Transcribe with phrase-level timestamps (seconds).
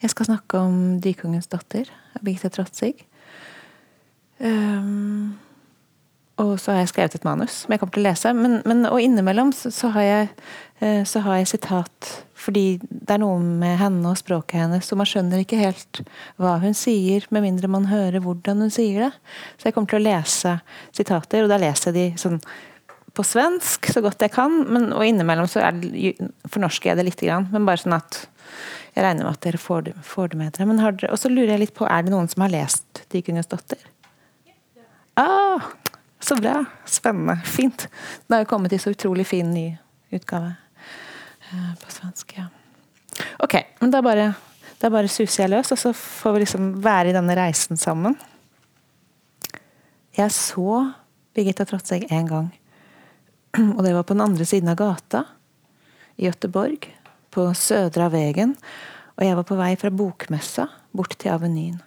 [0.00, 2.94] Jeg skal snakke om 'Dykongens datter' av Birgitte Trotsig
[4.40, 5.36] Um,
[6.40, 8.32] og så har jeg skrevet et manus som jeg kommer til å lese.
[8.32, 10.30] Men, men, og innimellom så, så, har jeg,
[10.80, 14.96] uh, så, har jeg, sitat fordi det er noe med henne og språket hennes, så
[14.96, 16.00] man skjønner ikke helt
[16.40, 19.10] hva hun sier, med mindre man hører hvordan hun sier det.
[19.60, 20.54] Så jeg kommer til å lese
[20.96, 22.40] sitater, og da leser jeg de sånn
[23.12, 24.56] på svensk så godt jeg kan.
[24.72, 26.14] Men, og innimellom så er det,
[26.48, 27.50] fornorsker jeg det lite grann.
[27.52, 28.22] Men bare sånn at
[28.94, 30.66] jeg regner med at dere får det, får det med dere.
[30.66, 33.50] Men dere, og så lurer jeg litt på, er det noen som har lest 'Dykungens
[33.50, 33.86] datter'?
[35.14, 35.60] Ah,
[36.20, 36.64] så bra.
[36.86, 37.36] Spennende.
[37.44, 37.88] Fint.
[38.26, 39.76] Den har jo kommet i så utrolig fin ny
[40.10, 40.54] utgave
[41.50, 42.34] eh, på svensk.
[42.36, 42.46] ja.
[43.38, 44.32] Ok, men da bare,
[44.80, 48.16] da bare suser jeg løs, og så får vi liksom være i denne reisen sammen.
[50.16, 50.92] Jeg så
[51.34, 52.48] Birgitta Trotzeg en gang.
[53.76, 55.24] Og det var på den andre siden av gata
[56.16, 56.88] i Göteborg,
[57.34, 58.56] på Södra Vegen.
[59.18, 61.80] Og jeg var på vei fra bokmessa bort til Avenyen.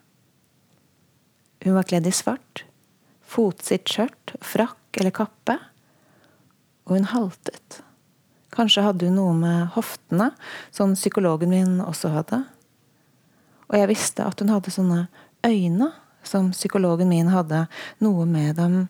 [1.63, 2.65] Hun var kledd i svart
[3.33, 5.57] fotsitt skjørt, frakk eller kappe.
[6.87, 7.81] Og hun haltet.
[8.53, 10.31] Kanskje hadde hun noe med hoftene,
[10.73, 12.43] sånn psykologen min også hadde.
[13.71, 15.05] Og jeg visste at hun hadde sånne
[15.47, 15.89] øyne
[16.23, 17.65] som psykologen min hadde
[18.03, 18.83] noe med dem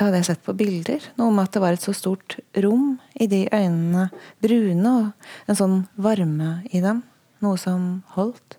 [0.00, 1.06] Det hadde jeg sett på bilder.
[1.20, 4.06] Noe med at det var et så stort rom i de øynene.
[4.40, 7.02] Brune og en sånn varme i dem.
[7.44, 7.82] Noe som
[8.14, 8.56] holdt.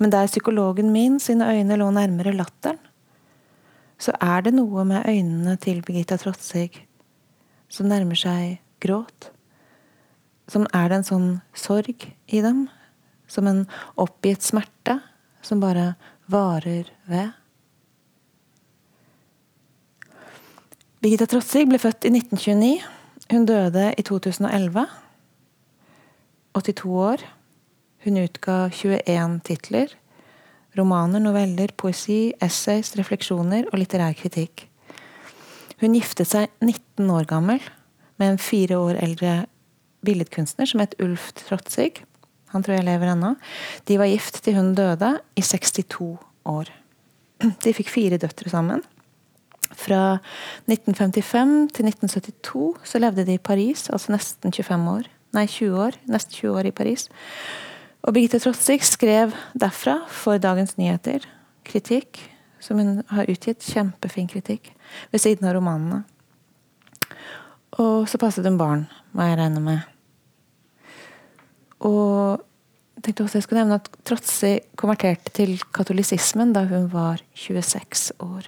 [0.00, 2.80] Men der psykologen min sine øyne lå nærmere latteren,
[4.00, 6.80] så er det noe med øynene til Birgitta Trotsig
[7.68, 9.28] som nærmer seg gråt.
[10.48, 12.70] Som er det en sånn sorg i dem?
[13.28, 13.66] Som en
[14.00, 15.02] oppgitt smerte
[15.44, 15.90] som bare
[16.24, 17.36] varer ved?
[21.04, 22.68] Birgitta Trotsig ble født i 1929.
[23.28, 24.86] Hun døde i 2011.
[26.56, 27.24] 82 år.
[28.06, 29.92] Hun utga 21 titler.
[30.78, 34.64] Romaner, noveller, poesi, essays, refleksjoner og litterær kritikk.
[35.82, 37.60] Hun giftet seg 19 år gammel
[38.16, 39.34] med en fire år eldre
[40.08, 42.00] billedkunstner som het Ulf Trotsig.
[42.56, 43.34] Han tror jeg lever ennå.
[43.84, 46.16] De var gift til hun døde, i 62
[46.48, 46.72] år.
[47.60, 48.80] De fikk fire døtre sammen.
[49.72, 50.18] Fra
[50.68, 55.08] 1955 til 1972 så levde de i Paris, altså nesten 25 år.
[55.34, 55.96] Nei, 20 år.
[56.10, 57.08] Nesten 20 år i Paris.
[58.04, 61.24] Og Birgitte Trotzig skrev derfra for Dagens Nyheter
[61.64, 62.20] kritikk,
[62.60, 63.64] som hun har utgitt.
[63.64, 64.70] Kjempefin kritikk.
[65.10, 66.04] Ved siden av romanene.
[67.82, 68.86] Og så passet hun barn,
[69.16, 69.90] må jeg regne med.
[71.84, 72.44] Og
[72.94, 78.14] jeg tenkte også jeg skulle nevne at Trotsi konverterte til katolisismen da hun var 26
[78.22, 78.46] år.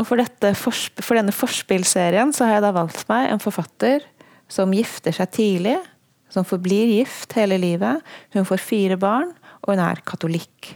[0.00, 4.06] Og for, dette, for denne forspillserien så har jeg da valgt meg en forfatter
[4.50, 5.76] som gifter seg tidlig,
[6.32, 8.00] som forblir gift hele livet.
[8.32, 10.72] Hun får fire barn, og hun er katolikk.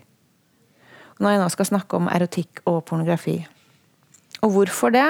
[1.23, 3.39] Når jeg nå skal snakke om erotikk og pornografi.
[4.45, 5.09] Og hvorfor det?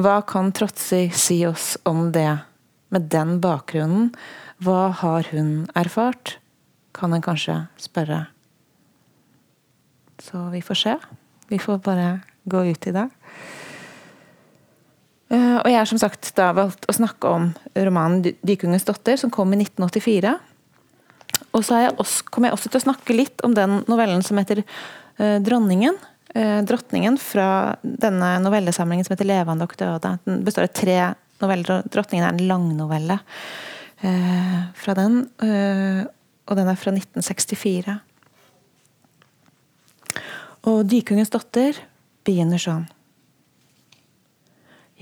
[0.00, 2.40] Hva kan Trotsi si oss om det?
[2.90, 4.08] Med den bakgrunnen,
[4.58, 6.40] hva har hun erfart?
[6.96, 8.24] Kan en kanskje spørre.
[10.18, 10.96] Så vi får se.
[11.52, 12.08] Vi får bare
[12.50, 13.06] gå ut i det.
[15.30, 19.30] Eh, og jeg har som sagt da valgt å snakke om romanen 'Dykungens datter', som
[19.30, 20.34] kom i 1984.
[21.54, 24.62] Og så også, kommer jeg også til å snakke litt om den novellen som heter
[24.62, 25.98] uh, 'Dronningen'.
[26.30, 30.18] Uh, drottningen fra denne novellesamlingen som heter 'Levende og døde'.
[30.26, 33.20] Den består av tre noveller, og 'Drottningen' er en langnovelle
[34.00, 35.28] fra den.
[36.48, 38.00] og den er fra 1964.
[40.64, 41.76] Og 'Dykungens datter'
[42.24, 42.88] begynner sånn.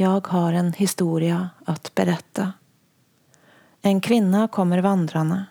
[0.01, 2.53] Jag har en historia att berätta.
[3.83, 5.45] En kvinna kommer vandrande.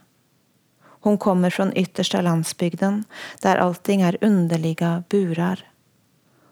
[0.82, 3.04] Hon kommer från yttersta landsbygden
[3.42, 5.72] där allting är underliga burar.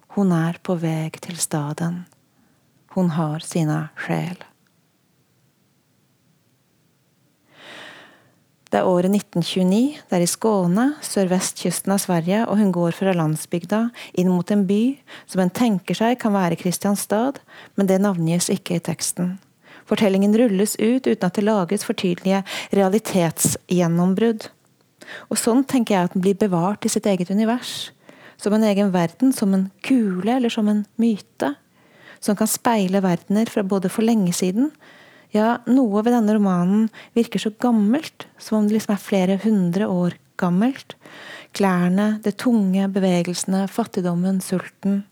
[0.08, 2.04] Hon är på väg till staden.
[2.88, 4.44] Hon har sina skäl.
[8.76, 13.14] Det er året 1929, det er i Skåne, sørvestkysten av Sverige, og hun går fra
[13.16, 13.78] landsbygda
[14.20, 14.98] inn mot en by
[15.32, 17.40] som en tenker seg kan være Kristianstad,
[17.80, 19.38] men det navngis ikke i teksten.
[19.88, 22.42] Fortellingen rulles ut uten at det lages for tydelige
[22.76, 24.50] realitetsgjennombrudd.
[25.32, 27.94] Og sånn tenker jeg at den blir bevart i sitt eget univers.
[28.36, 31.54] Som en egen verden, som en kule eller som en myte.
[32.20, 34.74] Som kan speile verdener fra både for lenge siden,
[35.36, 36.86] ja, noe ved denne romanen
[37.18, 40.96] virker så gammelt, som om det liksom er flere hundre år gammelt.
[41.56, 45.04] Klærne, det tunge, bevegelsene, fattigdommen, sulten.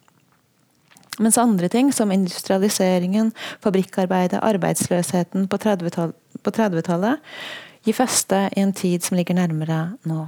[1.21, 7.19] Mens andre ting, som industrialiseringen, fabrikkarbeidet, arbeidsløsheten på 30-tallet 30-tallet,
[7.83, 10.25] gir feste i en tid som ligger nærmere nå.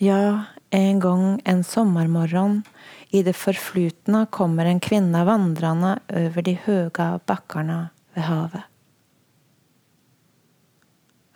[0.00, 2.62] Ja, en gang en sommermorgen
[3.10, 7.80] i det forflutne kommer en kvinne vandrende over de høye bakkerne
[8.14, 8.66] ved havet.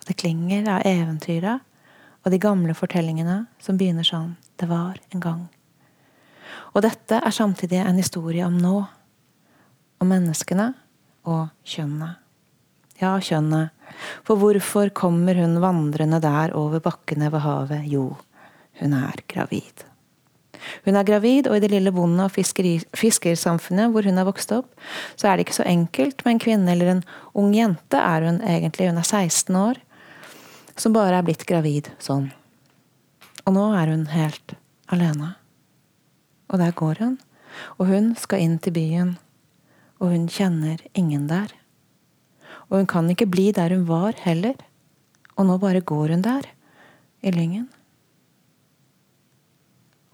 [0.05, 1.57] Det klinger av eventyra
[2.23, 5.41] og de gamle fortellingene som begynner sånn Det var en gang.
[6.71, 8.75] Og dette er samtidig en historie om nå.
[9.99, 10.69] Om menneskene
[11.27, 12.21] og kjønnet.
[13.01, 13.73] Ja, kjønnet.
[14.23, 17.89] For hvorfor kommer hun vandrende der over bakkene ved havet?
[17.91, 18.13] Jo,
[18.79, 19.83] hun er gravid.
[20.85, 24.69] Hun er gravid, og i det lille bonde- og fiskersamfunnet hvor hun har vokst opp,
[25.15, 27.03] så er det ikke så enkelt med en kvinne eller en
[27.33, 28.89] ung jente, er hun egentlig.
[28.89, 29.81] Hun er 16 år,
[30.75, 32.31] som bare er blitt gravid sånn.
[33.45, 34.55] Og nå er hun helt
[34.91, 35.35] alene.
[36.49, 37.19] Og der går hun.
[37.79, 39.15] Og hun skal inn til byen.
[40.01, 41.53] Og hun kjenner ingen der.
[42.69, 44.57] Og hun kan ikke bli der hun var heller.
[45.37, 46.47] Og nå bare går hun der,
[47.21, 47.67] i lyngen.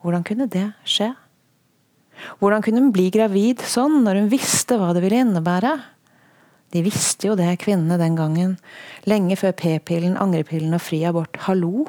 [0.02, 1.12] Hvordan kunne det skje?
[2.42, 5.76] Hvordan kunne hun bli gravid sånn, når hun visste hva det ville innebære?
[6.72, 8.56] De visste jo det, kvinnene den gangen.
[9.10, 11.36] Lenge før p-pillen, angrepillen og fri abort.
[11.48, 11.88] Hallo!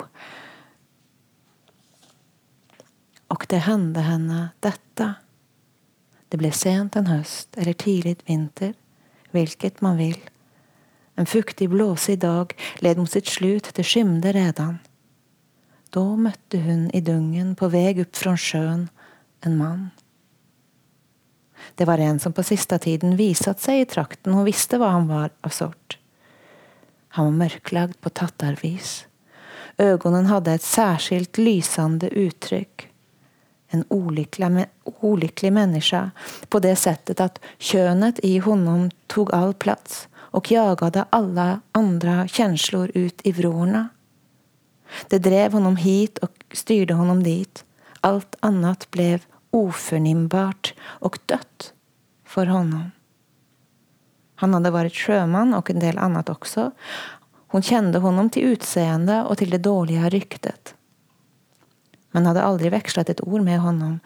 [3.32, 5.09] Og det hendte henne dette.
[6.32, 8.75] Det ble sent en høst eller tidlig vinter,
[9.32, 10.19] hvilket man vil.
[11.17, 12.53] En fuktig, blåsig dag
[12.85, 14.81] led mot sitt slut, det skimde redan.
[15.92, 18.86] Da møtte hun i dungen på vei opp fra sjøen
[19.44, 19.90] en mann.
[21.76, 25.08] Det var en som på siste tiden viset seg i trakten, hun visste hva han
[25.10, 25.98] var av sort.
[27.16, 29.02] Han var mørklagd på tattarvis.
[29.80, 32.88] Øynene hadde et særskilt lysende uttrykk.
[33.72, 36.02] En olykkelig menneske
[36.48, 42.92] på det settet at kjønnet i honom tok all plass og jagade alle andre känslor
[42.94, 43.90] ut i vrårna.
[45.08, 47.64] Det drev honom hit og styrde honom dit.
[48.02, 49.20] Alt annet ble
[49.52, 50.72] oförnimbart
[51.04, 51.72] og dødt
[52.24, 52.90] for honom.
[54.42, 56.70] Han hadde vært sjømann og en del annet også.
[57.52, 60.72] Hun kjente honom til utseendet og til det dårlige ryktet.
[62.12, 63.98] Men hadde aldri vekslet et ord med honom,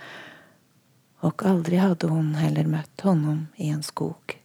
[1.27, 4.37] og aldri hadde hun heller møtt honom i en skog.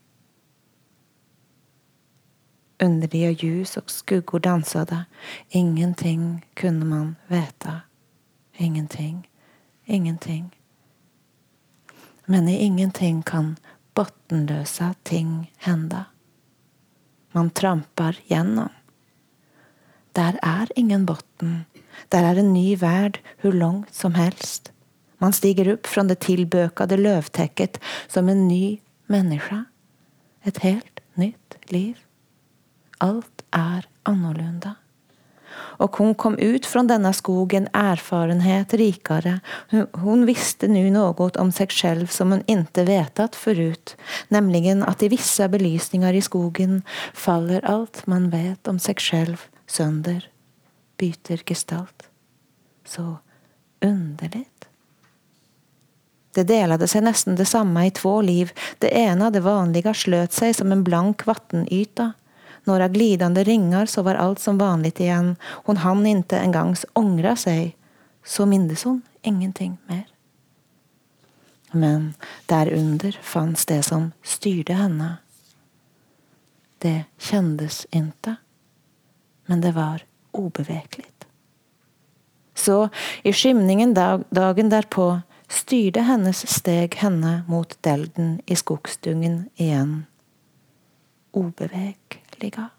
[2.82, 5.04] Underlige ljus og skuggor dansade.
[5.50, 7.82] Ingenting kunne man veta.
[8.58, 9.28] Ingenting.
[9.86, 10.50] Ingenting.
[12.26, 13.58] Men i ingenting kan
[13.94, 16.06] bottenløse ting hende.
[17.32, 18.70] Man tramper gjennom.
[20.16, 21.66] Der er ingen botten.
[22.12, 24.72] Der er en ny verd hvor langt som helst.
[25.22, 27.78] Man stiger opp fra det tilbøkede løvtekket
[28.08, 29.66] som en ny menneske.
[30.46, 31.96] Et helt nytt liv.
[33.02, 34.76] Alt er annorlunda.
[35.82, 39.40] Og hun kom ut fra denne skogen erfarenhet rikere.
[39.72, 43.96] Hun, visste nå noe om seg selv som hun ikke vetat forut,
[44.30, 46.82] nemlig at i visse belysninger i skogen
[47.18, 50.24] faller alt man vet om seg selv sønder,
[51.02, 52.08] byter gestalt.
[52.86, 53.18] Så
[53.82, 54.46] underlig.
[56.32, 58.52] Det delade seg nesten det samme i två liv.
[58.80, 62.14] Det ene, det vanlige, sløt seg som en blank vattenyta
[62.64, 65.36] några glidande ringar så var allt som vanligt igen.
[65.42, 67.78] Hon hann inte engangs ångra sig.
[68.26, 70.08] Så mindes hon ingenting mer.
[71.72, 72.14] Men
[72.46, 75.18] därunder fanns det som styrde henne.
[76.78, 78.36] Det kändes inte.
[79.46, 80.02] Men det var
[80.32, 81.28] obevekligt.
[82.54, 82.90] Så
[83.24, 90.06] i skymningen dag, dagen därpå styrde hennes steg henne mot delden i skogsdungen igjen.
[91.32, 92.70] Obevek verkliga.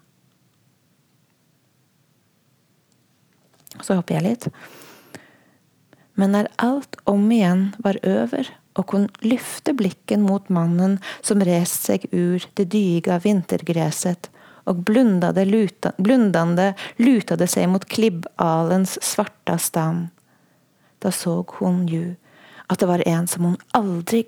[3.81, 4.49] Så hopper jeg litt.
[6.15, 11.93] Men når alt om igjen var over, og hun lyfte blikken mot mannen som reiste
[11.93, 14.31] seg ur det dyga vintergreset,
[14.65, 20.11] og blundade, luta, blundande lutade seg mot klibbalens svarta stam.
[21.03, 22.15] Da så hun jo
[22.71, 24.23] at det var en som hun aldri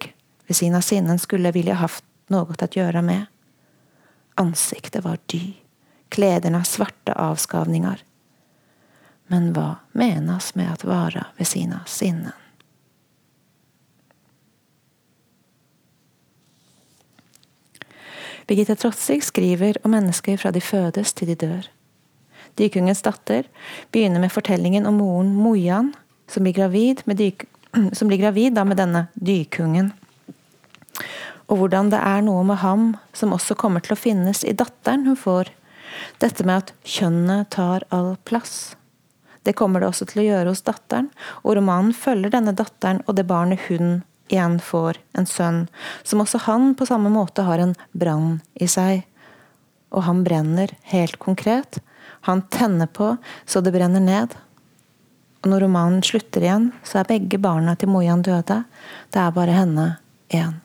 [0.49, 3.29] ved sina sinnen skulle vilja haft noe å gjøre med.
[4.35, 5.55] Ansiktet var dy,
[6.09, 8.03] klederne svarte avskavninger.
[9.27, 12.35] Men hva menes med å vara ved sine sinnen?
[18.45, 21.69] Birgitte Trotsig skriver om mennesker fra de fødes til de dør.
[22.59, 23.47] Dykungens datter
[23.95, 25.95] begynner med fortellingen om moren Mojan,
[26.29, 27.47] som blir gravid med, dyk,
[27.97, 29.95] som blir gravid med denne dykungen.
[31.49, 35.05] Og hvordan det er noe med ham som også kommer til å finnes i datteren
[35.09, 35.51] hun får.
[36.23, 38.75] Dette med at kjønnet tar all plass.
[39.45, 41.11] Det kommer det også til å gjøre hos datteren,
[41.45, 44.01] og romanen følger denne datteren og det barnet hun
[44.33, 45.67] igjen får, en sønn,
[46.03, 49.05] som også han på samme måte har en brann i seg.
[49.93, 51.79] Og han brenner helt konkret.
[52.25, 54.33] Han tenner på så det brenner ned.
[55.45, 58.63] Og når romanen slutter igjen, så er begge barna til Mojan døde.
[59.13, 59.91] Det er bare henne
[60.33, 60.64] igjen.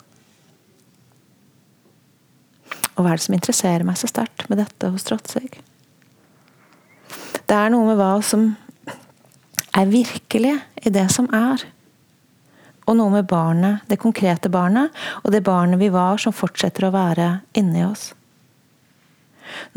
[3.00, 5.48] Og hva er det som interesserer meg så sterkt med dette hos Trotzig?
[7.48, 8.51] Det er noe med hva som
[9.79, 11.63] er virkelig i det som er.
[12.89, 14.91] Og noe med barnet, det konkrete barnet,
[15.24, 18.10] og det barnet vi var, som fortsetter å være inni oss.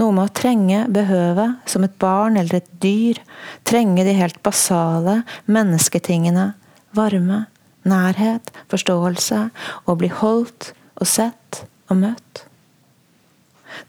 [0.01, 3.23] Noe med å trenge, behøve, som et barn eller et dyr.
[3.69, 6.51] Trenge de helt basale mennesketingene.
[6.97, 7.45] Varme,
[7.89, 9.47] nærhet, forståelse.
[9.87, 12.49] Å bli holdt og sett og møtt.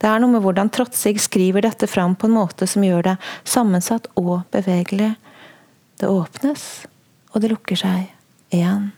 [0.00, 3.16] Det er noe med hvordan Trotsig skriver dette fram på en måte som gjør det
[3.48, 5.14] sammensatt og bevegelig.
[6.00, 6.86] Det åpnes,
[7.32, 8.08] og det lukker seg
[8.54, 8.90] igjen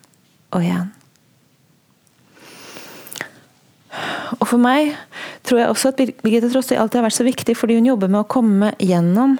[0.54, 0.92] og igjen.
[4.40, 4.92] Og for meg
[5.46, 8.24] tror jeg også at Birgitte Trotsig alltid har vært så viktig fordi hun jobber med
[8.24, 9.38] å komme gjennom,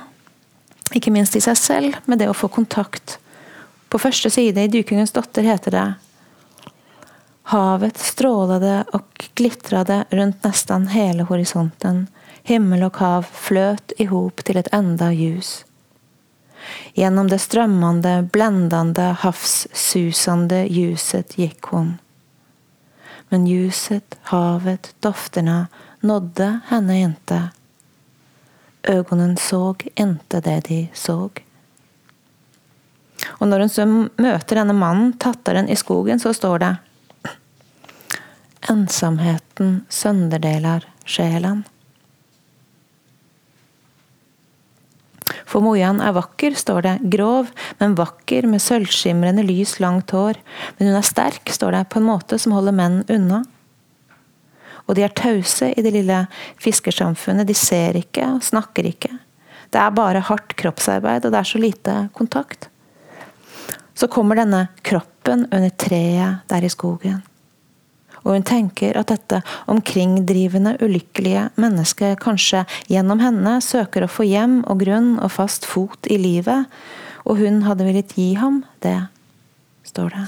[0.97, 3.19] ikke minst i seg selv, med det å få kontakt.
[3.91, 5.87] På første side i 'Dykungens datter' heter det
[7.47, 12.07] Havet strålade og glittrade rundt nesten hele horisonten.
[12.43, 15.61] Himmel og hav fløt ihop till til et enda ljus.
[16.99, 21.93] Gjennom det strømmende, blendende, havssusande ljuset gikk hun.
[23.29, 25.67] Men ljuset, havet, dofterna
[26.01, 27.51] nådde henne inte.
[28.83, 31.45] Ögonen såg inte det de såg.
[33.39, 36.73] Og når hun så møter denne mannen, tatteren i skogen, så står det
[38.67, 41.61] Ensomheten sønderdeler sjelen.
[45.47, 46.95] For Mojan er vakker, står det.
[47.13, 50.41] Grov, men vakker, med sølvskimrende lys, langt hår.
[50.79, 53.45] Men hun er sterk, står det, på en måte som holder menn unna.
[54.87, 56.25] Og de er tause i det lille
[56.63, 57.47] fiskersamfunnet.
[57.47, 59.13] De ser ikke og snakker ikke.
[59.71, 62.69] Det er bare hardt kroppsarbeid, og det er så lite kontakt.
[63.95, 67.23] Så kommer denne kroppen under treet der i skogen
[68.27, 69.41] og hun tenker at dette
[69.71, 76.11] omkringdrivende, ulykkelige mennesket kanskje gjennom henne søker å få hjem og grunn og fast fot
[76.11, 76.67] i livet,
[77.27, 78.99] og hun hadde villet gi ham det,
[79.87, 80.27] står det.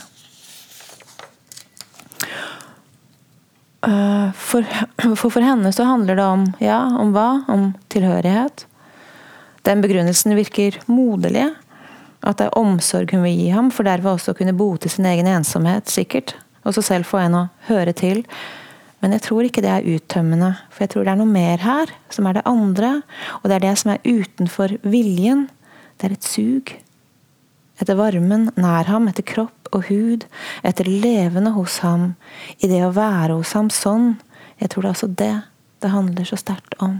[3.89, 4.67] Øh, for,
[5.15, 7.45] for, for henne så handler det om ja, om hva?
[7.51, 8.67] Om tilhørighet.
[9.67, 11.51] Den begrunnelsen virker moderlig.
[12.27, 15.29] At det er omsorg hun vil gi ham, for derved også kunne bote sin egen
[15.31, 16.35] ensomhet, sikkert
[16.65, 18.25] og så selv får en å høre til.
[19.03, 21.93] Men jeg tror ikke det er uttømmende, for jeg tror det er noe mer her,
[22.11, 22.91] som er det andre.
[23.41, 25.47] Og det er det som er utenfor viljen.
[25.99, 26.73] Det er et sug.
[27.79, 30.27] Etter varmen nær ham, etter kropp og hud,
[30.67, 32.17] etter levende hos ham,
[32.59, 34.17] i det å være hos ham sånn.
[34.59, 35.37] Jeg tror det er også det
[35.79, 36.99] det handler så sterkt om.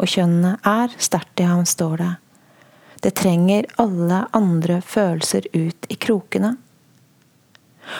[0.00, 2.12] Og kjønnet er sterkt i ham, står det.
[3.04, 6.54] Det trenger alle andre følelser ut i krokene.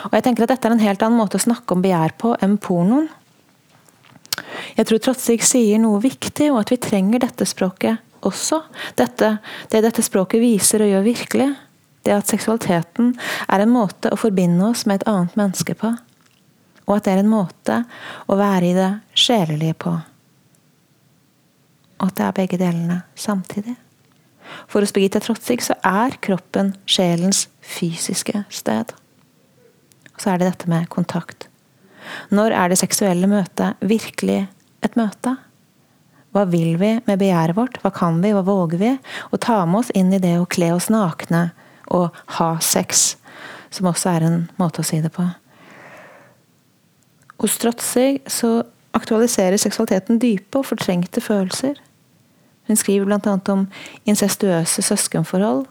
[0.09, 2.35] Og jeg tenker at Dette er en helt annen måte å snakke om begjær på
[2.43, 3.09] enn pornoen.
[4.77, 8.63] Jeg tror Trotsig sier noe viktig, og at vi trenger dette språket også.
[8.99, 9.37] Dette,
[9.73, 11.49] det dette språket viser og gjør virkelig.
[12.07, 13.13] Det at seksualiteten
[13.51, 15.93] er en måte å forbinde oss med et annet menneske på.
[16.87, 17.83] Og at det er en måte
[18.31, 19.93] å være i det sjelelige på.
[22.01, 23.77] Og at det er begge delene samtidig.
[24.67, 28.97] For hos Birgitte Trotsig så er kroppen sjelens fysiske sted
[30.21, 31.49] så er det dette med kontakt.
[32.35, 34.43] Når er det seksuelle møtet virkelig
[34.85, 35.37] et møte?
[36.31, 37.81] Hva vil vi med begjæret vårt?
[37.83, 38.93] Hva kan vi, hva våger vi?
[39.33, 41.51] Å ta med oss inn i det å kle oss nakne
[41.91, 43.17] og ha sex,
[43.75, 45.27] som også er en måte å si det på.
[47.41, 48.61] Hos Trotzig så
[48.95, 51.79] aktualiserer seksualiteten dype og fortrengte følelser.
[52.69, 53.37] Hun skriver bl.a.
[53.51, 53.67] om
[54.07, 55.65] incestuøse søskenforhold.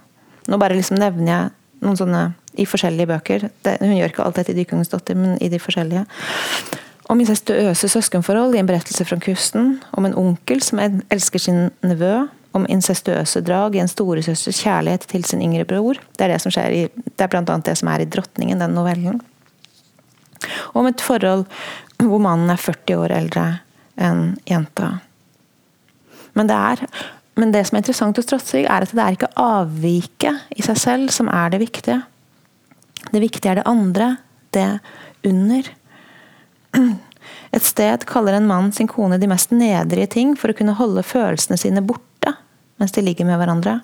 [0.49, 2.23] Nå bare liksom nevner jeg noen sånne
[2.59, 3.47] i forskjellige bøker.
[3.65, 6.05] Det, hun gjør ikke alt dette i 'Dykungens datter', men i de forskjellige.
[7.09, 9.79] Om incestuøse søskenforhold i en berettelse fra kusten.
[9.97, 12.27] Om en onkel som elsker sin nevø.
[12.53, 15.97] Om incestuøse drag i en storesøsters kjærlighet til sin yngre bror.
[16.17, 18.59] Det er, det som skjer i, det er blant annet det som er i 'Drottningen',
[18.59, 19.21] den novellen.
[20.73, 21.45] Om et forhold
[21.99, 23.59] hvor mannen er 40 år eldre
[23.97, 24.99] enn jenta.
[26.33, 26.85] Men det er
[27.39, 30.79] men det som er interessant hos Trotsvig, er at det er ikke avviket i seg
[30.79, 32.01] selv som er det viktige.
[33.09, 34.15] Det viktige er det andre,
[34.55, 34.67] det
[35.27, 35.69] under.
[37.55, 41.05] Et sted kaller en mann sin kone de mest nedrige ting for å kunne holde
[41.05, 42.35] følelsene sine borte
[42.79, 43.79] mens de ligger med hverandre.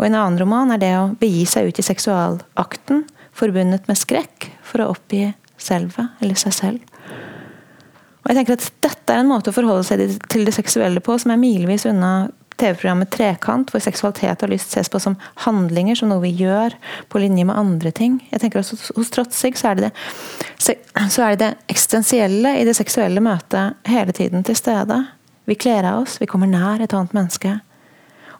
[0.00, 3.04] Og en annen roman er det å begi seg ut i seksualakten
[3.34, 5.28] forbundet med skrekk for å oppgi
[5.60, 7.04] selve, eller seg selv.
[8.24, 11.14] Og jeg tenker at Dette er en måte å forholde seg til det seksuelle på
[11.20, 16.10] som er milevis unna TV-programmet Trekant, hvor seksualitet og lyst ses på som handlinger, som
[16.12, 16.76] noe vi gjør
[17.10, 18.20] på linje med andre ting.
[18.30, 19.90] Jeg tenker også Hos Trotsig så er, det
[20.64, 25.00] det, er det det eksistensielle i det seksuelle møtet hele tiden til stede.
[25.50, 27.58] Vi kler av oss, vi kommer nær et annet menneske.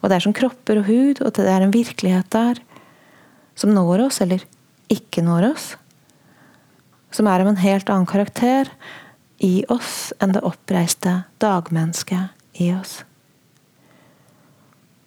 [0.01, 2.61] Og det er som kropper og hud, og det er en virkelighet der
[3.59, 4.43] som når oss, eller
[4.93, 5.67] ikke når oss.
[7.15, 8.71] Som er av en helt annen karakter
[9.45, 13.03] i oss enn det oppreiste dagmennesket i oss.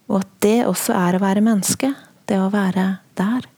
[0.08, 1.92] Og at det også er å være menneske.
[2.28, 3.48] Det å være der.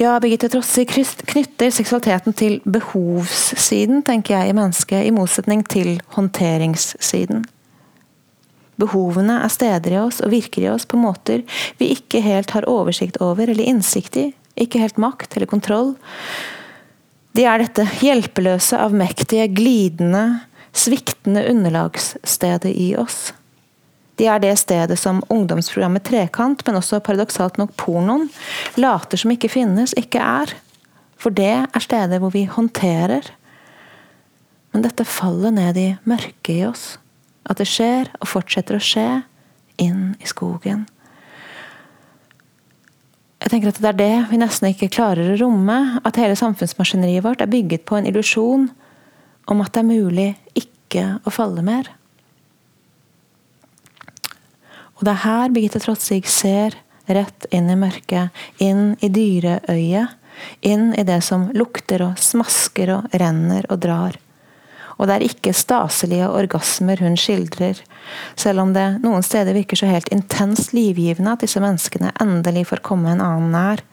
[0.00, 7.42] Ja, Birgitte Trossi knytter seksualiteten til behovssiden, tenker jeg, i mennesket, i motsetning til håndteringssiden.
[8.80, 11.42] Behovene er steder i oss og virker i oss på måter
[11.76, 14.24] vi ikke helt har oversikt over eller innsikt i.
[14.56, 15.92] Ikke helt makt eller kontroll.
[17.36, 23.34] De er dette hjelpeløse, avmektige, glidende, sviktende underlagsstedet i oss.
[24.20, 28.26] De er det stedet som ungdomsprogrammet Trekant, men også paradoksalt nok pornoen,
[28.76, 30.52] later som ikke finnes, ikke er.
[31.20, 33.30] For det er stedet hvor vi håndterer.
[34.74, 36.84] Men dette faller ned i mørket i oss.
[37.48, 39.08] At det skjer, og fortsetter å skje,
[39.80, 40.84] inn i skogen.
[43.40, 45.78] Jeg tenker at Det er det vi nesten ikke klarer å romme.
[46.04, 48.68] At hele samfunnsmaskineriet vårt er bygget på en illusjon
[49.48, 50.28] om at det er mulig
[50.60, 51.88] ikke å falle mer.
[55.00, 56.76] Og det er her Birgitte Trotsig ser
[57.08, 60.16] rett inn i mørket, inn i dyreøyet.
[60.64, 64.14] Inn i det som lukter og smasker og renner og drar.
[65.00, 67.78] Og det er ikke staselige orgasmer hun skildrer,
[68.36, 72.84] selv om det noen steder virker så helt intenst livgivende at disse menneskene endelig får
[72.84, 73.84] komme en annen nær.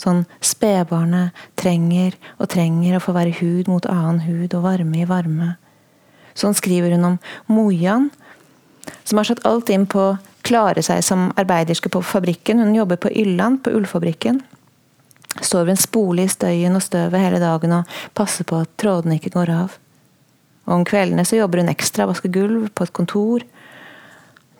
[0.00, 5.08] Sånn spedbarnet trenger og trenger å få være hud mot annen hud og varme i
[5.08, 5.54] varme.
[6.36, 8.10] Sånn skriver hun om Mojan,
[9.04, 10.12] som har satt alt inn på
[10.50, 12.62] klare seg som arbeiderske på fabrikken.
[12.62, 14.42] Hun jobber på Ylland, på ullfabrikken.
[15.38, 19.20] Står ved en spole i støyen og støvet hele dagen og passer på at trådene
[19.20, 19.78] ikke går av.
[20.66, 23.46] Og Om kveldene så jobber hun ekstra, vasker gulv på et kontor.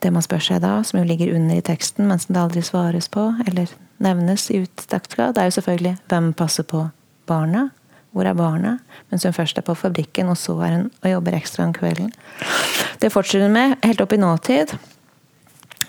[0.01, 2.63] Det man spør seg da, som jo ligger under i teksten, men som det aldri
[2.65, 6.87] svares på, eller nevnes i utdagsgrad, det er jo selvfølgelig hvem passer på
[7.29, 7.69] barna?
[8.11, 8.79] Hvor er barna?
[9.11, 12.11] Mens hun først er på fabrikken, og så er hun og jobber ekstra om kvelden.
[13.03, 14.75] Det fortsetter hun med helt opp i nåtid.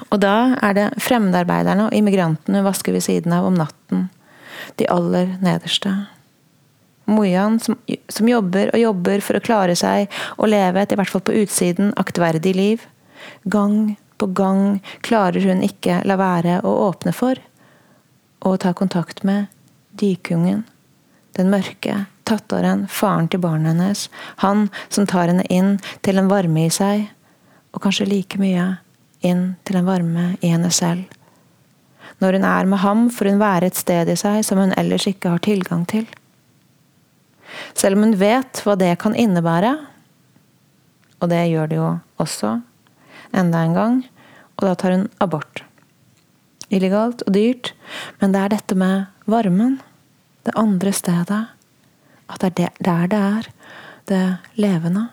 [0.10, 4.08] Og da er det fremmedarbeiderne og immigrantene vasker ved siden av om natten.
[4.80, 5.94] De aller nederste.
[7.12, 7.78] Mojan, som,
[8.10, 11.36] som, jobber og jobber for å klare seg og leve et, i hvert fall på
[11.42, 12.86] utsiden, aktverdig liv.
[13.44, 17.42] Gang på gang klarer hun ikke la være å åpne for
[18.42, 19.50] og ta kontakt med
[19.98, 20.64] dykungen.
[21.38, 24.08] Den mørke tattaren, faren til barnet hennes.
[24.42, 27.06] Han som tar henne inn til en varme i seg,
[27.72, 28.66] og kanskje like mye
[29.26, 31.06] inn til en varme i henne selv.
[32.22, 35.08] Når hun er med ham, får hun være et sted i seg som hun ellers
[35.10, 36.06] ikke har tilgang til.
[37.74, 39.74] Selv om hun vet hva det kan innebære,
[41.22, 41.90] og det gjør det jo
[42.22, 42.56] også,
[43.38, 44.02] enda en gang,
[44.58, 45.64] og da tar hun abort.
[46.72, 47.74] Illegalt og dyrt,
[48.22, 49.80] men det er dette med varmen,
[50.46, 51.42] det andre stedet,
[52.32, 53.50] at det er der det er,
[54.10, 54.24] det
[54.56, 55.10] levende.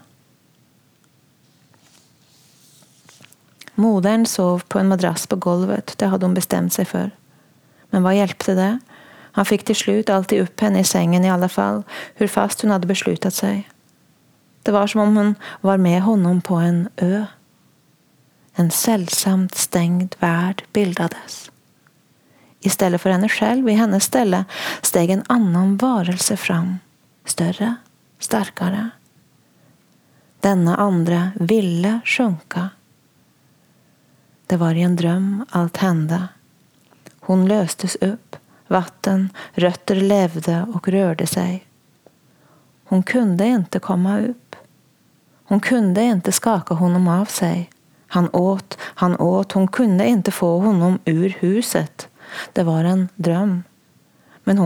[3.79, 7.13] Moderen sov på en madrass på gulvet, det hadde hun bestemt seg for.
[7.95, 8.73] Men hva hjelpte det?
[9.39, 11.85] Han fikk til slutt alltid opp henne i sengen i alle fall,
[12.19, 13.69] hvor fast hun hadde besluttet seg.
[14.67, 15.31] Det var som om hun
[15.63, 17.23] var med honom på en ø.
[18.59, 21.47] En selvsamt stengt verd bildades.
[22.67, 24.43] I stedet for henne selv, i hennes stelle,
[24.83, 26.81] steg en annen varelse fram.
[27.23, 27.77] Større,
[28.19, 28.89] sterkere.
[30.43, 32.73] Denne andre ville sjunka
[34.49, 36.29] det var i en dröm allt hände.
[37.21, 38.37] Hon löstes upp,
[38.69, 41.67] vatten, rötter levde och rörde sig.
[42.85, 44.57] Hon kunde inte komma upp.
[45.45, 47.71] Hon kunde inte skaka honom av sig.
[48.07, 52.09] Han åt, han åt, hon kunde inte få honom ur huset.
[52.53, 53.63] Det var en dröm.
[54.45, 54.59] Men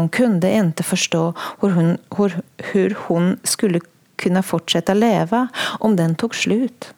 [0.83, 3.81] förstå hur hon, hur, hur hon skulle
[4.17, 6.95] kunna fortsätta leva om den tog slut.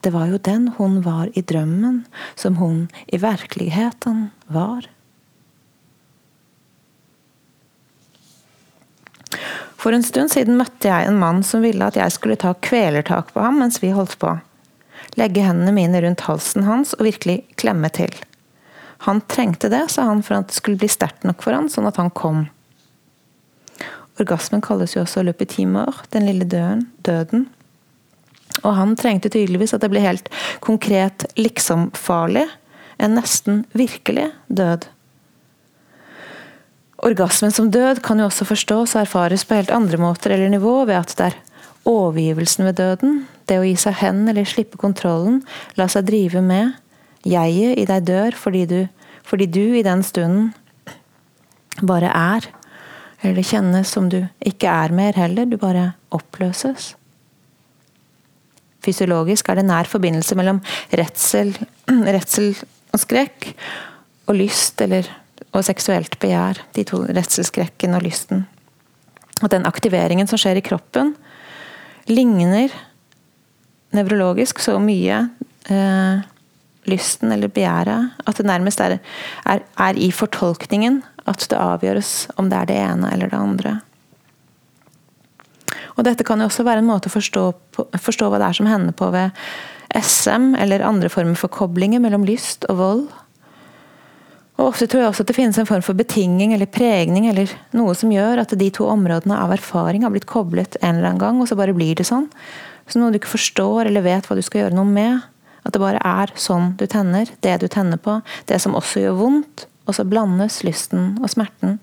[0.00, 2.04] Det var jo den hun var i drømmen,
[2.38, 4.86] som hun i virkeligheten var.
[9.78, 13.32] For en stund siden møtte jeg en mann som ville at jeg skulle ta kvelertak
[13.34, 14.34] på ham mens vi holdt på.
[15.18, 18.14] Legge hendene mine rundt halsen hans og virkelig klemme til.
[19.06, 21.86] Han trengte det, sa han, for at det skulle bli sterkt nok for han, sånn
[21.90, 22.48] at han kom.
[24.18, 25.22] Orgasmen kalles jo også
[25.66, 26.90] mort, den lille døden.
[27.02, 27.46] døden.
[28.64, 30.30] Og han trengte tydeligvis at det ble helt
[30.64, 32.46] konkret liksom-farlig,
[32.98, 34.88] en nesten virkelig død.
[37.06, 40.80] Orgasmen som død kan jo også forstås og erfares på helt andre måter eller nivå
[40.88, 41.36] ved at det er
[41.88, 45.40] overgivelsen ved døden, det å gi seg hen eller slippe kontrollen,
[45.78, 46.74] la seg drive med,
[47.22, 48.80] jeget i deg dør fordi du,
[49.26, 50.50] fordi du i den stunden
[51.78, 52.50] bare er,
[53.22, 56.97] eller det kjennes som du ikke er mer heller, du bare oppløses.
[58.84, 60.60] Fysiologisk er det nær forbindelse mellom
[60.96, 61.54] redsel,
[62.16, 62.52] redsel
[62.94, 63.50] og skrekk
[64.28, 65.08] og lyst eller
[65.56, 66.60] og seksuelt begjær.
[66.76, 68.44] De to redselskrekken og lysten.
[69.42, 71.14] At den aktiveringen som skjer i kroppen,
[72.10, 72.72] ligner
[73.96, 75.22] nevrologisk så mye
[75.72, 76.24] eh,
[76.88, 78.98] lysten eller begjæret at det nærmest er,
[79.44, 83.74] er, er, i fortolkningen at det avgjøres om det er det ene eller det andre.
[85.98, 88.58] Og Dette kan jo også være en måte å forstå, på, forstå hva det er
[88.60, 89.34] som hender på ved
[89.98, 93.08] SM eller andre former for koblinger mellom lyst og vold
[94.58, 97.50] og Ofte tror jeg også at det finnes en form for betinging eller pregning eller
[97.78, 101.22] noe som gjør at de to områdene av erfaring har blitt koblet en eller annen
[101.22, 102.26] gang, og så bare blir det sånn.
[102.90, 105.22] Så noe du ikke forstår eller vet hva du skal gjøre noe med.
[105.62, 108.18] At det bare er sånn du tenner, det du tenner på,
[108.50, 109.68] det som også gjør vondt.
[109.86, 111.78] Og så blandes lysten og smerten.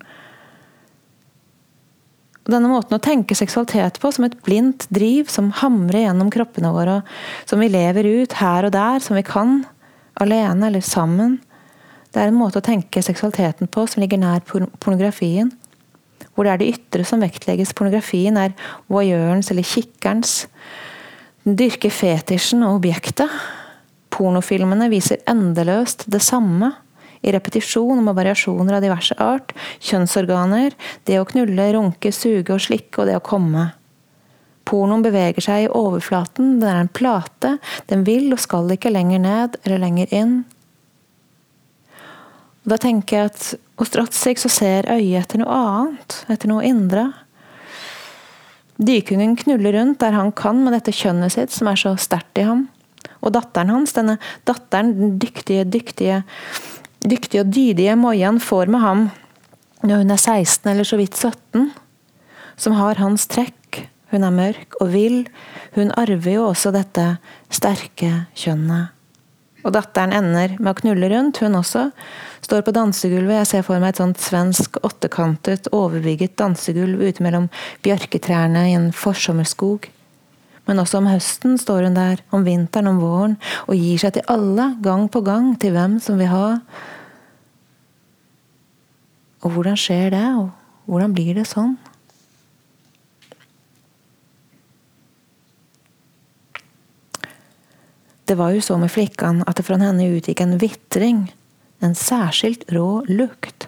[2.46, 6.70] Og denne måten å tenke seksualitet på som et blindt driv som hamrer gjennom kroppene
[6.76, 9.64] våre, og som vi lever ut her og der, som vi kan,
[10.22, 11.40] alene eller sammen,
[12.14, 15.50] det er en måte å tenke seksualiteten på som ligger nær pornografien.
[16.32, 17.74] Hvor det er det ytre som vektlegges.
[17.76, 18.54] Pornografien er
[18.92, 20.46] voyeurens eller kikkerens.
[21.44, 23.32] Den dyrker fetisjen og objektet.
[24.16, 26.72] Pornofilmene viser endeløst det samme.
[27.26, 29.56] I repetisjon med variasjoner av diverse art.
[29.82, 30.76] Kjønnsorganer.
[31.10, 33.72] Det å knulle, runke, suge og slikke og det å komme.
[34.66, 36.60] Pornoen beveger seg i overflaten.
[36.62, 37.58] Den er en plate.
[37.90, 40.36] Den vil og skal ikke lenger ned eller lenger inn.
[42.66, 47.12] Da tenker jeg at hos Drotzig så ser øyet etter noe annet, etter noe indre.
[48.82, 52.48] Dykungen knuller rundt der han kan med dette kjønnet sitt, som er så sterkt i
[52.48, 52.66] ham.
[53.22, 54.18] Og datteren hans, denne
[54.50, 56.24] datteren, den dyktige, dyktige,
[57.12, 59.06] dyktige og dydige Moian får med ham
[59.86, 61.70] når hun er 16 eller så vidt 17,
[62.58, 63.84] som har hans trekk.
[64.14, 65.26] Hun er mørk og vill.
[65.76, 67.16] Hun arver jo også dette
[67.54, 68.96] sterke kjønnet.
[69.66, 71.88] Og datteren ender med å knulle rundt, hun også.
[72.46, 73.40] Står på dansegulvet.
[73.42, 77.50] Jeg ser for meg et sånt svensk åttekantet, overbygget dansegulv ute mellom
[77.86, 79.90] bjørketrærne i en forsommerskog.
[80.70, 84.30] Men også om høsten står hun der, om vinteren, om våren, og gir seg til
[84.34, 86.48] alle, gang på gang, til hvem som vil ha.
[89.46, 90.50] Og hvordan skjer det, og
[90.90, 91.76] hvordan blir det sånn?
[98.26, 101.28] Det var jo så med flickan at det fra henne utgikk en vitring,
[101.86, 103.68] en særskilt rå lukt.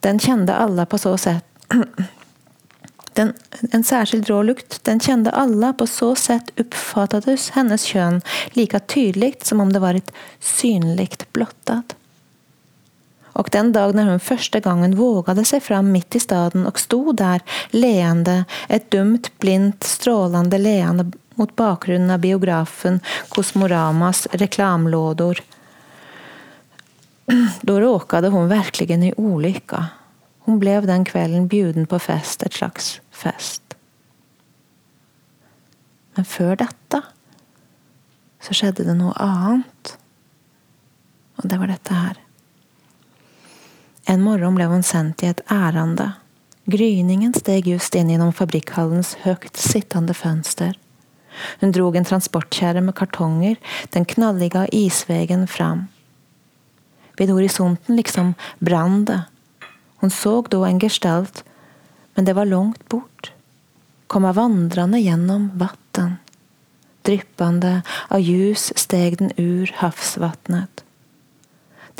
[0.00, 1.44] Den kjente alle på så sett
[3.18, 3.34] den,
[3.72, 8.22] En særskilt rå lukt, den kjente alle på så sett oppfattet hennes kjønn
[8.56, 10.08] like tydelig som om det var et
[10.40, 11.99] synligt blottat.
[13.38, 17.12] Og den dag når hun første gangen vågade seg fram midt i staden og sto
[17.16, 25.40] der, leende, et dumt, blindt, strålende leende mot bakgrunnen av biografen Kosmoramas reklamlådor.
[27.62, 29.84] Da råkade hun virkelig i ulykka.
[30.48, 33.62] Hun ble den kvelden bjuden på fest, et slags fest.
[36.16, 37.02] Men før dette
[38.40, 39.94] så skjedde det noe annet.
[41.38, 42.18] Og det var dette her.
[44.10, 46.08] En morgen ble hun sendt i et ærende.
[46.70, 50.72] Gryningen steg just inn gjennom fabrikkhallens høyt sittende fønster.
[51.60, 53.54] Hun drog en transportkjerre med kartonger
[53.94, 55.86] den knalliga isvägen fram.
[57.20, 59.20] Vid horisonten liksom brann det.
[60.02, 61.44] Hun såg da en gestalt,
[62.16, 63.30] men det var langt bort.
[64.10, 66.16] Komma vandrande gjennom vatten.
[67.06, 70.82] Dryppande av ljus steg den ur havsvattnet.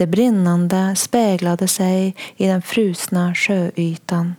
[0.00, 4.30] Det brinnande speglade seg i den frusna sjöytan.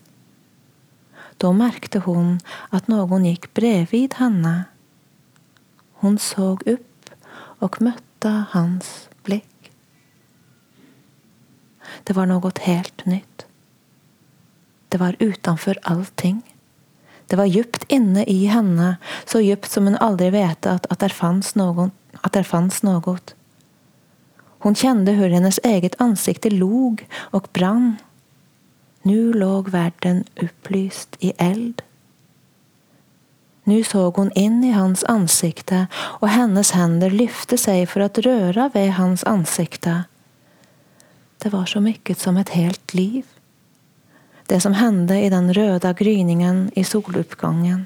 [1.38, 2.40] Da märkte hon
[2.74, 4.54] at noen gikk bredvid henne.
[6.02, 7.12] Hun så opp
[7.62, 8.90] og møtte hans
[9.22, 9.70] blikk.
[12.10, 13.46] Det var noe helt nytt.
[14.90, 16.40] Det var utenfor allting.
[17.30, 18.96] Det var djupt inne i henne,
[19.30, 21.92] så djupt som hun aldri vete at, at der fanns någon,
[22.26, 23.36] att där fanns något.
[24.64, 27.96] Hon kände hur hennes eget ansikte log och brann.
[29.02, 31.82] Nu låg världen upplyst i eld.
[33.64, 38.70] Nu såg hon inn i hans ansikte, og hennes hender lyfte seg for å røre
[38.74, 40.04] ved hans ansikte.
[41.38, 43.26] Det var så mye som et helt liv.
[44.46, 47.86] Det som hendte i den røde gryningen i soluppgangen.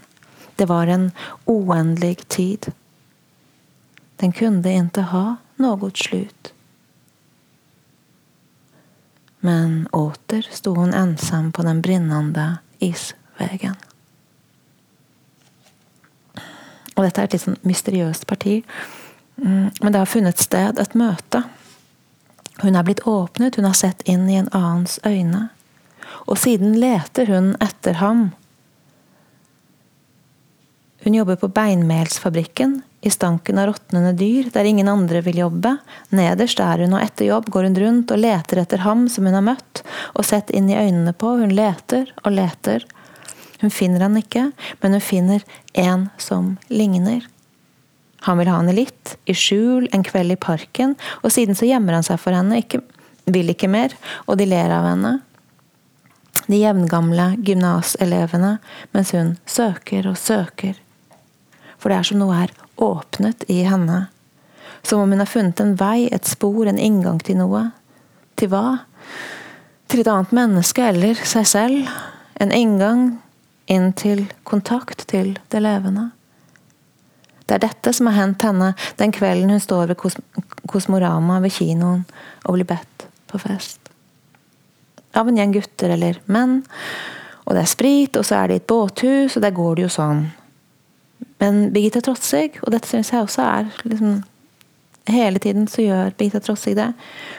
[0.56, 1.12] Det var en
[1.46, 2.72] oändlig tid.
[4.18, 6.55] Den kunde ikke ha noe slut.
[9.46, 12.48] Men åter sto hun ensam på den brinnende
[12.80, 13.76] isvägen.
[16.96, 18.62] Og dette er et litt sånn mysteriøst parti.
[19.36, 21.44] Mm, men det har funnet sted et møte.
[22.64, 25.50] Hun er blitt åpnet, hun har sett inn i en annens øyne.
[26.26, 28.30] Og siden leter hun etter ham.
[31.04, 35.76] Hun jobber på beinmelsfabrikken, i stanken av råtnende dyr, der ingen andre vil jobbe.
[36.10, 39.38] Nederst er hun, og etter jobb går hun rundt og leter etter ham som hun
[39.38, 39.84] har møtt
[40.16, 41.36] og sett inn i øynene på.
[41.38, 42.88] Hun leter og leter.
[43.62, 44.48] Hun finner han ikke,
[44.82, 45.46] men hun finner
[45.78, 47.30] en som ligner.
[48.26, 52.00] Han vil ha henne litt, i skjul, en kveld i parken, og siden så gjemmer
[52.00, 52.82] han seg for henne, ikke,
[53.30, 53.94] vil ikke mer,
[54.26, 55.20] og de ler av henne.
[56.50, 58.56] De jevngamle gymnaselevene,
[58.98, 60.82] mens hun søker og søker.
[61.78, 64.06] For det er som noe er åpnet i henne.
[64.84, 67.70] Som om hun har funnet en vei, et spor, en inngang til noe.
[68.38, 68.66] Til hva?
[69.90, 71.96] Til et annet menneske eller seg selv.
[72.42, 73.08] En inngang
[73.72, 76.12] inn til kontakt til det levende.
[77.46, 80.18] Det er dette som har hendt henne den kvelden hun står ved Kos
[80.66, 82.02] Kosmorama ved kinoen
[82.44, 83.80] og blir bedt på fest.
[85.16, 86.64] Av en gjeng gutter eller menn.
[87.46, 89.86] Og det er sprit, og så er det i et båthus, og der går det
[89.86, 90.24] jo sånn.
[91.42, 94.24] Men Birgitta Trotsig, og dette syns jeg også er liksom,
[95.06, 96.88] Hele tiden så gjør Birgitta Trotsig det.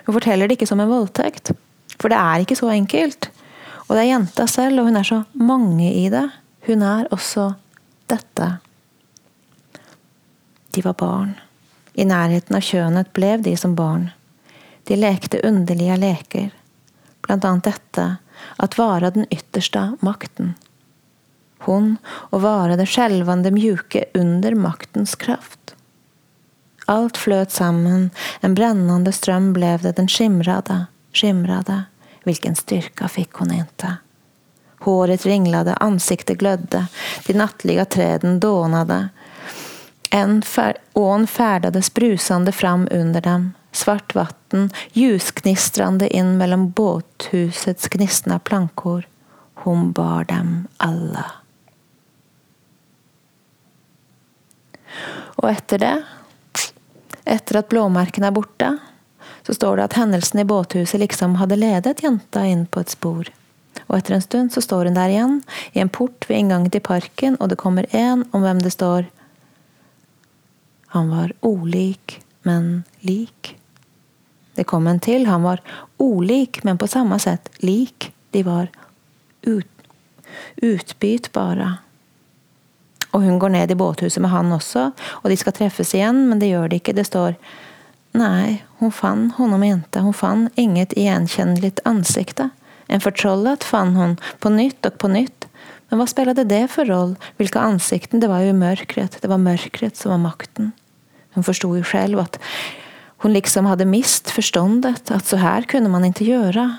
[0.07, 1.51] Hun forteller det ikke som en voldtekt.
[1.99, 3.31] For det er ikke så enkelt.
[3.89, 6.29] Og det er jenta selv, og hun er så mange i det.
[6.69, 7.49] Hun er også
[8.11, 8.51] dette.
[10.75, 11.35] De var barn.
[11.97, 14.11] I nærheten av kjønnet ble de som barn.
[14.87, 16.51] De lekte underlige leker,
[17.27, 18.07] blant annet dette
[18.63, 20.55] at vara den ytterste makten.
[21.59, 21.97] Hun
[22.31, 25.75] å vara det skjelvende mjuke under maktens kraft.
[26.87, 31.85] Alt fløt sammen, en brennende strøm ble det, den skimrade, skimrade.
[32.25, 33.97] Vilken styrka fick hon inte.
[34.79, 36.87] Håret ringlade, ansiktet glödde,
[37.27, 39.09] de nattliga träden dånade.
[40.11, 40.43] En
[40.93, 49.09] ån färdades brusande fram under dem, svart vatten ljusknistrande in mellom båthusets gnistna plankor.
[49.55, 51.25] Hon bar dem alle.
[55.37, 55.97] Og etter det,
[57.27, 58.71] etter at blåmerkene er borte,
[59.47, 63.29] så står det at hendelsen i båthuset liksom hadde ledet jenta inn på et spor.
[63.87, 65.37] Og etter en stund så står hun der igjen,
[65.73, 69.11] i en port ved inngangen til parken, og det kommer en om hvem det står
[70.95, 73.57] Han var olik, men lik.
[74.57, 75.27] Det kom en til.
[75.27, 75.61] Han var
[76.01, 78.13] olik, men på samme sett lik.
[78.33, 78.71] De var
[79.43, 79.91] ut,
[80.63, 81.75] utbytbare.
[83.17, 84.91] Og hun går ned i båthuset med han også,
[85.23, 86.97] og de skal treffes igjen, men det gjør de ikke.
[86.97, 87.39] Det står
[88.17, 90.01] Nei, hun fann honom inte.
[90.01, 92.51] hun fann inget igenkännligt ansikte.
[92.89, 95.49] En fortrollet fann hun, på nytt og på nytt.
[95.91, 97.17] Men hva spilte det for roll?
[97.37, 98.21] hvilke ansikten?
[98.21, 100.73] Det var jo mørkret, Det var mørkret som var makten.
[101.35, 102.39] Hun forsto jo selv at
[103.19, 106.79] hun liksom hadde mist forståndet, at så her kunne man ikke gjøre.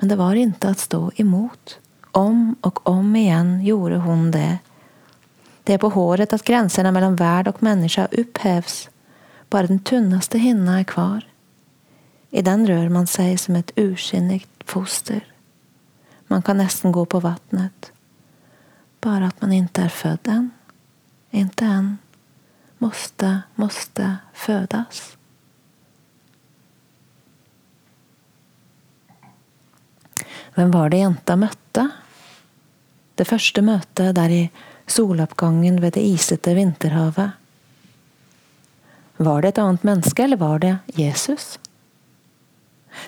[0.00, 1.78] Men det var ikke å stå imot.
[2.16, 4.58] Om og om igjen gjorde hun det.
[5.66, 8.88] Det är på håret att gränserna mellan värld och människa upphävs.
[9.48, 11.26] Bare den tunneste hinna er kvar.
[12.30, 15.24] I den rør man seg som et usynlig foster.
[16.30, 17.90] Man kan nesten gå på vannet.
[19.00, 20.46] Bare at man ikke er født enn.
[21.34, 21.90] Ikke enn.
[22.78, 25.16] Måste, måste fødes.
[30.54, 31.88] Hvem var det jenta møtte?
[33.18, 34.42] Det første møtet der i
[34.86, 37.36] soloppgangen ved det isete vinterhavet.
[39.16, 41.56] Var det et annet menneske, eller var det Jesus?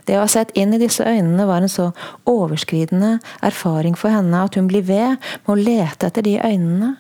[0.05, 1.91] Det å ha sett inn i disse øynene var en så
[2.29, 6.97] overskridende erfaring for henne at hun blir ved med å lete etter de øynene.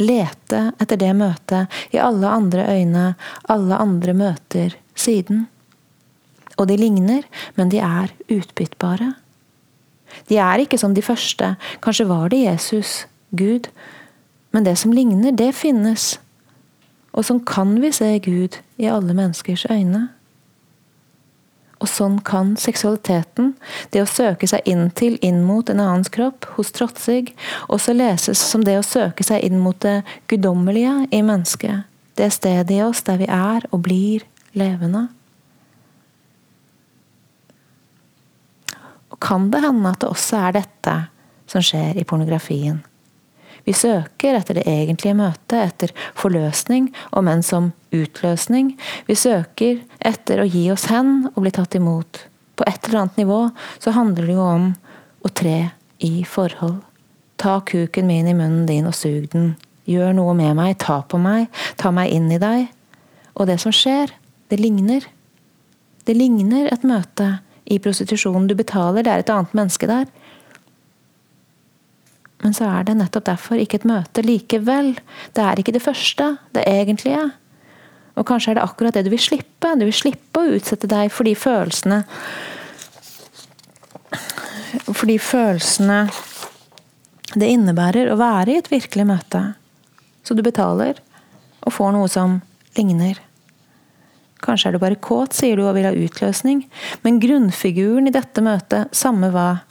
[0.00, 3.06] Lete etter det møtet i alle andre øyne,
[3.52, 5.46] alle andre møter siden.
[6.58, 9.12] Og de ligner, men de er utbyttbare.
[10.28, 13.68] De er ikke som de første, kanskje var det Jesus, Gud,
[14.52, 16.18] men det som ligner, det finnes.
[17.12, 20.08] Og sånn kan vi se Gud i alle menneskers øyne.
[21.82, 23.54] Og sånn kan seksualiteten,
[23.90, 24.86] det å søke seg inn
[25.20, 27.34] inn mot en annens kropp, hos Trotsig,
[27.68, 31.88] også leses som det å søke seg inn mot det guddommelige i mennesket.
[32.14, 34.22] Det stedet i oss der vi er og blir
[34.54, 35.08] levende.
[39.10, 40.96] Og kan det hende at det også er dette
[41.50, 42.82] som skjer i pornografien?
[43.66, 48.74] Vi søker etter det egentlige møtet, etter forløsning, om enn som utløsning.
[49.06, 52.24] Vi søker etter å gi oss hen og bli tatt imot.
[52.58, 53.42] På et eller annet nivå
[53.82, 54.72] så handler det jo om
[55.22, 55.58] å tre
[56.02, 56.80] i forhold.
[57.42, 59.54] Ta kuken min i munnen din og sug den.
[59.88, 61.48] Gjør noe med meg, ta på meg,
[61.78, 62.68] ta meg inn i deg.
[63.34, 64.12] Og det som skjer,
[64.50, 65.06] det ligner.
[66.06, 68.46] Det ligner et møte i prostitusjonen.
[68.50, 70.06] Du betaler, det er et annet menneske der.
[72.42, 74.96] Men så er det nettopp derfor ikke et møte likevel.
[75.34, 77.28] Det er ikke det første, det egentlige.
[78.18, 79.70] Og kanskje er det akkurat det du vil slippe.
[79.78, 82.02] Du vil slippe å utsette deg for de følelsene
[84.92, 86.02] For de følelsene
[87.38, 89.40] det innebærer å være i et virkelig møte.
[90.24, 90.98] Så du betaler,
[91.64, 92.40] og får noe som
[92.76, 93.20] ligner.
[94.42, 96.64] Kanskje er du bare kåt, sier du, og vil ha utløsning.
[97.04, 99.62] Men grunnfiguren i dette møtet, samme hva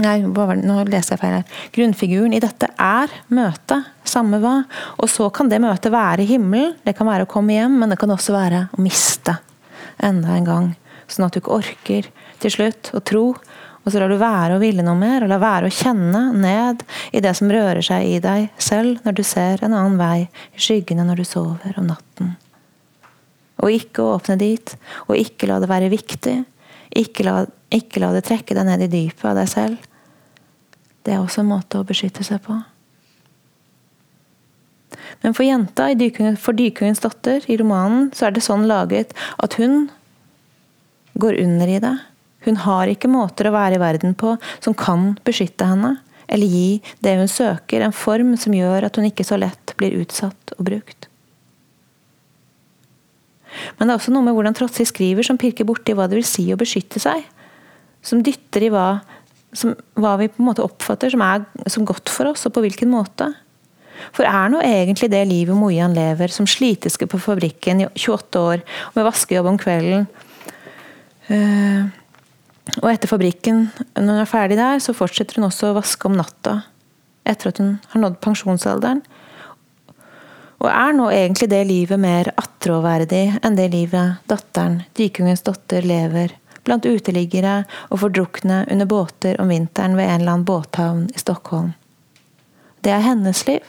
[0.00, 1.56] Nei, nå leser jeg feil her.
[1.74, 4.62] Grunnfiguren i dette er møtet, samme hva.
[4.96, 7.98] Og så kan det møtet være himmelen, det kan være å komme hjem, men det
[8.00, 9.36] kan også være å miste
[10.02, 10.70] enda en gang.
[11.12, 12.08] Sånn at du ikke orker
[12.40, 13.26] til slutt å tro.
[13.82, 16.84] Og så lar du være å ville noe mer, og la være å kjenne ned
[17.12, 20.62] i det som rører seg i deg selv når du ser en annen vei i
[20.62, 22.36] skyggene når du sover om natten.
[23.62, 24.74] Og ikke åpne dit,
[25.08, 26.36] og ikke la det være viktig.
[26.98, 29.88] Ikke la ikke la det trekke deg ned i dypet av deg selv.
[31.02, 32.58] Det er også en måte å beskytte seg på.
[35.22, 35.88] Men for jenta,
[36.40, 39.86] for dykungens datter, i romanen, så er det sånn laget at hun
[41.20, 41.94] går under i det.
[42.46, 45.94] Hun har ikke måter å være i verden på som kan beskytte henne,
[46.32, 49.96] eller gi det hun søker, en form som gjør at hun ikke så lett blir
[50.02, 51.11] utsatt og brukt.
[53.78, 56.28] Men det er også noe med hvordan Trotsi skriver som pirker borti hva det vil
[56.28, 57.24] si å beskytte seg
[58.02, 58.86] som dytter i hva,
[59.56, 62.64] som, hva vi på en måte oppfatter som er som godt for oss, og på
[62.64, 63.30] hvilken måte.
[64.16, 68.64] For er nå egentlig det livet Mojan lever, som sliteske på fabrikken i 28 år,
[68.96, 70.08] med vaskejobb om kvelden
[71.30, 71.90] uh,
[72.82, 76.18] Og etter fabrikken, når hun er ferdig der, så fortsetter hun også å vaske om
[76.18, 76.62] natta.
[77.28, 79.04] Etter at hun har nådd pensjonsalderen.
[80.62, 86.36] Og er nå egentlig det livet mer attråverdig enn det livet datteren, dykungens datter, lever
[86.62, 91.72] blant uteliggere og fordrukne under båter om vinteren ved en eller annen båthavn i Stockholm.
[92.82, 93.66] Det er hennes liv.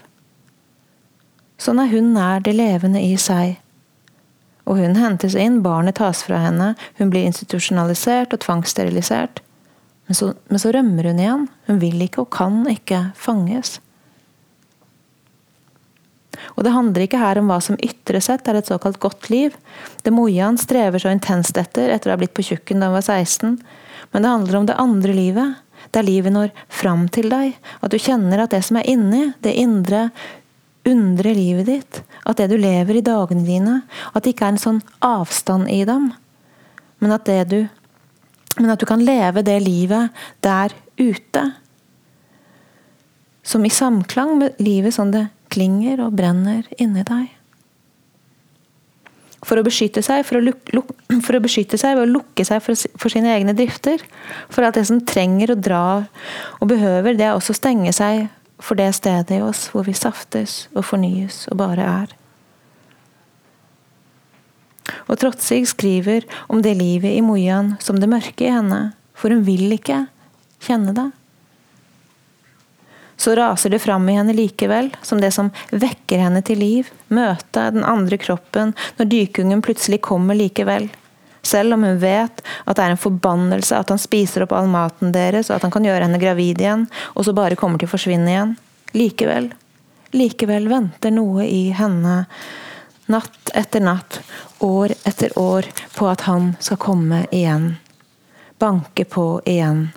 [1.61, 3.57] Sånn er hun nær det levende i seg.
[4.69, 9.41] Og hun hentes inn, barnet tas fra henne, hun blir institusjonalisert og tvangssterilisert.
[10.07, 11.49] Men så, men så rømmer hun igjen.
[11.67, 13.79] Hun vil ikke og kan ikke fanges.
[16.55, 19.55] Og det handler ikke her om hva som ytre sett er et såkalt godt liv.
[20.03, 23.05] Det Mojan strever så intenst etter etter å ha blitt på tjukken da hun var
[23.05, 23.57] 16.
[24.13, 25.59] Men det handler om det andre livet.
[25.91, 27.57] Der livet når fram til deg.
[27.81, 30.07] At du kjenner at det som er inni, det indre,
[30.87, 33.79] undre livet ditt, at det du lever i dagene dine,
[34.13, 36.11] at det ikke er en sånn avstand i dem.
[37.03, 37.65] Men at, du,
[38.59, 41.43] men at du kan leve det livet der ute.
[43.43, 47.31] Som i samklang med livet sånn det klinger og brenner inni deg.
[49.43, 50.93] For å beskytte seg, for å, luk, luk,
[51.25, 54.01] for å beskytte seg ved å lukke seg for, for, sine egne drifter.
[54.53, 56.07] For at det som trenger og drar
[56.59, 58.27] og behøver, det er også å stenge seg
[58.63, 62.13] for det stedet i oss hvor vi saftes og fornyes og bare er.
[65.07, 69.43] Og Trotsig skriver om det livet i Mojan som det mørke i henne, for hun
[69.47, 70.05] vil ikke
[70.63, 71.09] kjenne det
[73.23, 77.69] så raser det fram i henne likevel, som det som vekker henne til liv, møte
[77.71, 80.89] den andre kroppen når dykungen plutselig kommer likevel.
[81.41, 85.15] Selv om hun vet at det er en forbannelse at han spiser opp all maten
[85.15, 86.83] deres, og at han kan gjøre henne gravid igjen,
[87.15, 88.53] og så bare kommer til å forsvinne igjen.
[88.91, 89.49] Likevel.
[90.11, 92.25] Likevel venter noe i henne,
[93.07, 94.19] natt etter natt,
[94.59, 97.77] år etter år, på at han skal komme igjen.
[98.59, 99.93] Banke på igjen.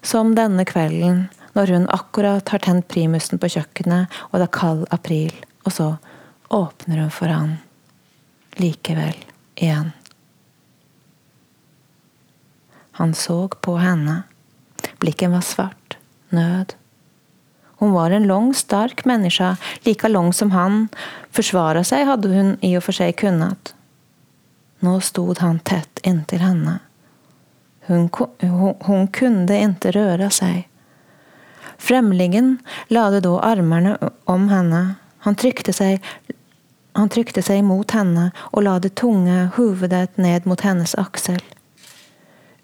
[0.00, 4.86] Som denne kvelden når hun akkurat har tent primusen på kjøkkenet, og det er kald
[4.94, 5.34] april,
[5.64, 5.88] og så
[6.54, 7.58] åpner hun for han
[8.60, 9.16] likevel
[9.54, 9.92] igjen.
[12.94, 14.22] Han så på henne.
[14.98, 15.96] Blikken var svart.
[16.28, 16.74] Nød.
[17.76, 20.88] Hun var en lång, stark människa, lika lång som han.
[21.30, 23.74] Försvara seg hadde hun i og for seg kunnet.
[24.78, 26.78] Nå stod han tett inntil henne.
[27.86, 28.08] Hun,
[28.40, 30.68] hun, hun kunne ikke røre sig.
[31.78, 32.58] Främlingen
[32.88, 34.94] lade då armarna om henne.
[35.18, 36.02] Han tryckte seg
[36.94, 41.40] han tryckte seg mot henne og la det tunge huvudet ned mot hennes axel.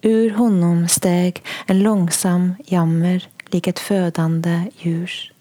[0.07, 5.33] Ur honom steg en långsam jammer lik et fødende djurs.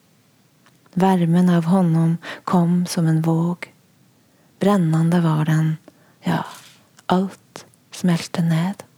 [0.93, 3.69] Värmen av honom kom som en våg.
[4.59, 5.77] Brennende var den,
[6.25, 6.43] ja,
[7.05, 8.88] alt smelte ned.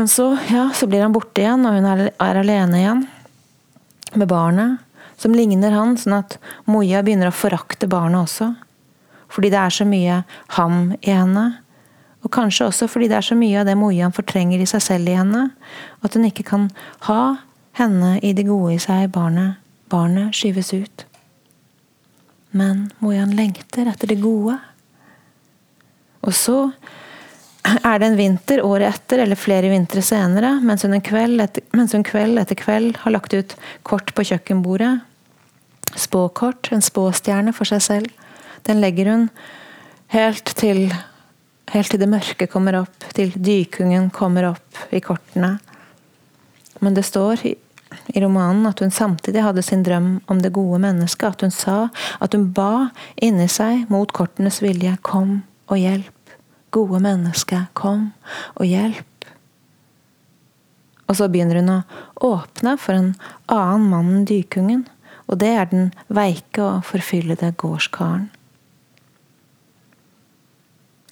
[0.00, 3.00] Men så, ja, så blir han borte igjen, og hun er, alene igjen
[4.16, 4.78] med barnet,
[5.20, 8.46] som ligner han, sånn at Moja begynner å forakte barnet også.
[9.28, 10.22] Fordi det er så mye
[10.56, 11.42] ham i henne.
[12.24, 15.12] Og kanskje også fordi det er så mye av det Mojan fortrenger i seg selv
[15.12, 15.42] i henne,
[16.00, 16.70] at hun ikke kan
[17.10, 17.20] ha
[17.76, 19.60] henne i det gode i seg, barnet.
[19.92, 21.04] Barnet skyves ut.
[22.56, 24.56] Men Mojan lengter etter det gode.
[26.24, 26.70] Og så
[27.64, 31.94] er det en vinter året etter, eller flere vintre senere, mens hun, kveld etter, mens
[31.96, 33.56] hun kveld etter kveld har lagt ut
[33.86, 35.00] kort på kjøkkenbordet.
[35.98, 38.26] Spåkort, en spåstjerne for seg selv.
[38.68, 39.30] Den legger hun
[40.14, 40.88] helt til
[41.70, 45.52] Helt til det mørke kommer opp, til dykungen kommer opp i kortene.
[46.82, 47.52] Men det står i,
[48.18, 51.28] romanen at hun samtidig hadde sin drøm om det gode mennesket.
[51.30, 51.76] At hun sa,
[52.18, 52.88] at hun ba
[53.22, 56.19] inni seg, mot kortenes vilje, kom og hjelp.
[56.70, 58.12] Gode menneske, kom
[58.54, 59.06] og hjelp.
[61.10, 61.78] Og så begynner hun å
[62.30, 63.14] åpne for en
[63.50, 64.84] annen mann enn dykungen.
[65.30, 68.28] Og det er den veike og forfyllede gårdskaren.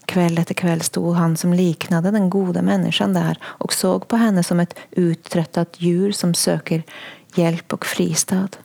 [0.08, 4.42] Kveld etter kveld sto han som liknade den gode mennesken der og så på henne
[4.46, 6.86] som et uttrøttet djur som søker
[7.36, 8.56] hjelp og fristad.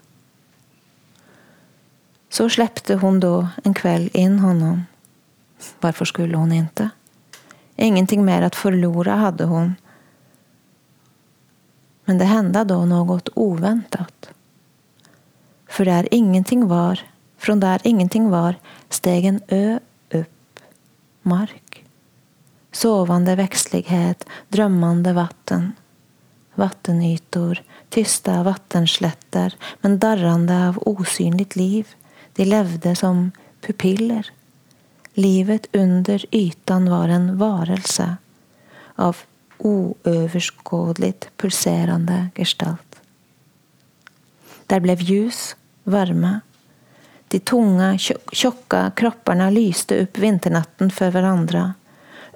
[2.34, 4.86] Så släppte hun da en kveld inn honom.
[5.80, 6.89] Varför skulle hon inte?
[7.76, 9.76] Ingenting mer att förlora hade hon.
[12.05, 14.30] Men det hände då något oväntat.
[15.68, 16.99] För där ingenting var,
[17.38, 18.55] från där ingenting var,
[18.89, 19.80] steg en ö
[21.24, 21.86] mark.
[22.72, 25.72] Sovande växtlighet, drömmande vatten.
[26.55, 31.88] Vattenytor, tysta vattenslätter, men darrande av osynligt liv.
[32.34, 34.32] De levde som pupiller.
[35.14, 38.18] Livet under ytan var en varelse
[38.95, 39.18] av
[39.57, 43.01] oöverskådligt pulserande gestalt.
[44.68, 46.39] Där blev ljus, varme.
[47.28, 47.97] de tunga,
[48.32, 51.74] tjocka kropparna lyste upp vinternatten för varandra.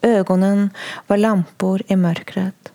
[0.01, 0.69] Ögonen
[1.07, 2.71] var lampor i mörkret.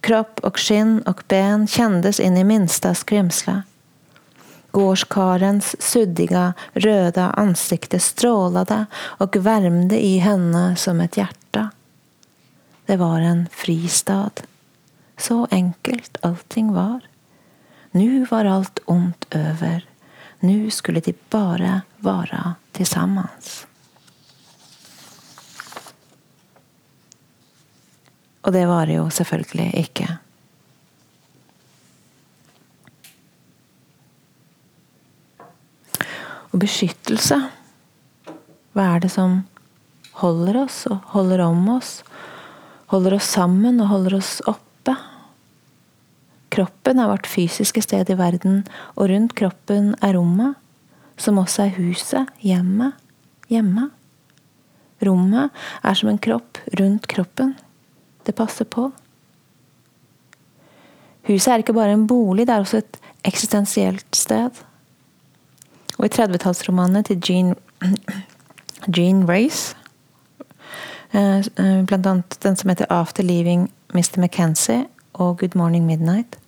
[0.00, 3.62] Kropp och skinn och ben kändes in i minsta skrämsla.
[4.76, 11.70] Gårdskarens suddiga, röda ansikte strålade och värmde i henne som ett hjärta.
[12.86, 14.30] Det var en fristad.
[15.16, 17.00] Så enkelt allting var.
[17.90, 19.84] Nu var allt ont över.
[20.40, 23.66] Nå skulle de bare være tillsammans.
[28.40, 30.18] Og det var det jo selvfølgelig ikke.
[36.56, 37.36] Og beskyttelse
[38.72, 39.42] Hva er det som
[40.16, 41.98] holder oss og holder om oss?
[42.88, 44.94] Holder oss sammen og holder oss oppe?
[46.56, 48.62] Kroppen er vårt fysiske sted i verden,
[48.96, 50.54] og rundt kroppen er rommet,
[51.20, 52.96] som også er huset, hjemmet,
[53.52, 53.90] hjemme.
[55.04, 55.52] Rommet
[55.84, 57.52] er som en kropp rundt kroppen.
[58.24, 58.86] Det passer på.
[61.28, 62.98] Huset er ikke bare en bolig, det er også et
[63.28, 64.64] eksistensielt sted.
[65.96, 67.54] Og i 30-tallsromanene til Jean,
[68.96, 69.76] Jean Race,
[71.12, 74.18] eh, eh, blant annet den som heter 'After Leaving Mr.
[74.18, 76.38] McKenzie' og 'Good Morning Midnight',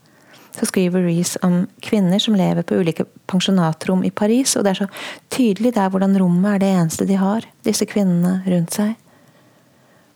[0.52, 4.56] så skriver Reece om kvinner som lever på ulike pensjonatrom i Paris.
[4.56, 4.88] Og det er så
[5.30, 8.96] tydelig der hvordan rommet er det eneste de har, disse kvinnene rundt seg.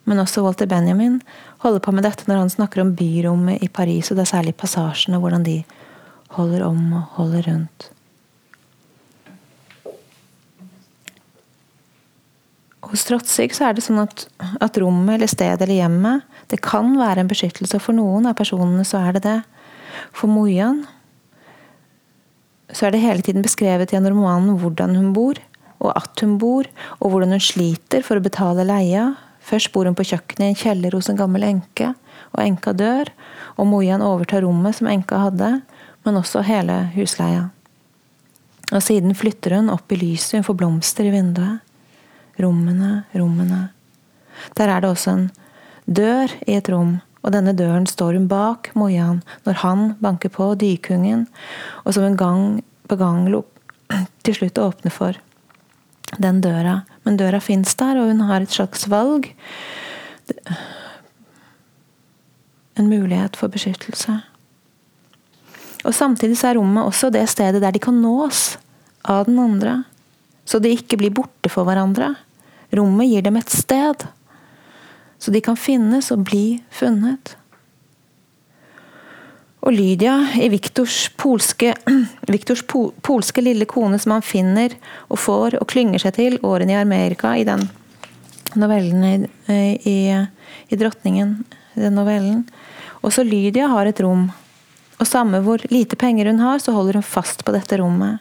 [0.04, 1.20] Men også Walter Benjamin
[1.62, 4.54] holder på med dette når han snakker om byrommet i Paris, og det er særlig
[4.58, 5.62] passasjene, hvordan de
[6.30, 7.92] holder om og holder rundt.
[12.92, 14.26] Hos Trotsig så er det sånn at,
[14.60, 17.80] at rommet eller stedet eller hjemmet det kan være en beskyttelse.
[17.80, 19.38] For noen av personene så er det det.
[20.12, 20.82] For Mojan
[22.72, 25.40] så er det hele tiden beskrevet gjennom romanen hvordan hun bor,
[25.82, 26.68] og at hun bor,
[27.00, 29.10] og hvordan hun sliter for å betale leia.
[29.42, 31.90] Først bor hun på kjøkkenet i en kjeller hos en gammel enke,
[32.32, 33.08] og enka dør,
[33.56, 35.50] og Mojan overtar rommet som enka hadde,
[36.04, 37.48] men også hele husleia.
[38.72, 41.60] Og siden flytter hun opp i lyset, hun får blomster i vinduet.
[42.40, 43.68] Rommene, rommene.
[44.56, 45.26] Der er det også en
[45.86, 50.52] dør i et rom, og denne døren står hun bak Mojan når han banker på
[50.58, 51.26] dykungen,
[51.84, 53.28] og som en gang på gang
[54.24, 55.18] til slutt åpner for
[56.18, 56.82] den døra.
[57.04, 59.30] Men døra fins der, og hun har et slags valg.
[62.76, 64.20] En mulighet for beskyttelse.
[65.82, 68.56] Og samtidig så er rommet også det stedet der de kan nås
[69.08, 69.82] av den andre.
[70.44, 72.14] Så de ikke blir borte for hverandre.
[72.74, 74.06] Rommet gir dem et sted.
[75.22, 77.36] Så de kan finnes og bli funnet.
[79.62, 81.76] Og Lydia, i Viktors polske,
[82.34, 84.74] Viktors polske lille kone som han finner
[85.06, 87.68] og får og klynger seg til årene i Amerika, i den
[88.58, 89.14] novellen i,
[89.86, 89.98] i,
[90.68, 91.44] i 'Drottningen',
[91.78, 92.42] den novellen.
[93.06, 94.32] Også Lydia har et rom
[94.98, 98.18] og samme hvor lite penger hun har, så holder hun fast på dette rommet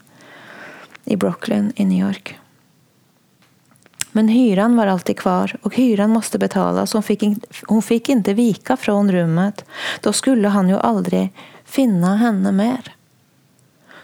[1.05, 2.37] i Brooklyn i New York.
[4.11, 6.93] Men hyran var alltid kvar, og hyran måtte betalas.
[6.93, 7.23] Hon fick,
[7.67, 9.65] hon fick inte vika från rummet.
[10.01, 11.29] Da skulle han jo aldri
[11.65, 12.95] finne henne mer.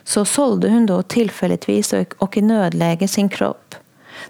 [0.04, 3.76] Så sålde hun da tilfeldigvis og i nødläge sin kropp.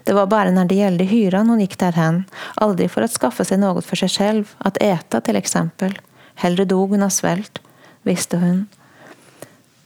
[0.04, 2.24] Det var bare når det gjaldt hyran hun gikk der hen,
[2.56, 5.94] aldri for å skaffe seg noe for seg selv, at ete til eksempel.
[6.42, 7.62] Hellre dog hun av svelt,
[8.02, 8.66] visste hun.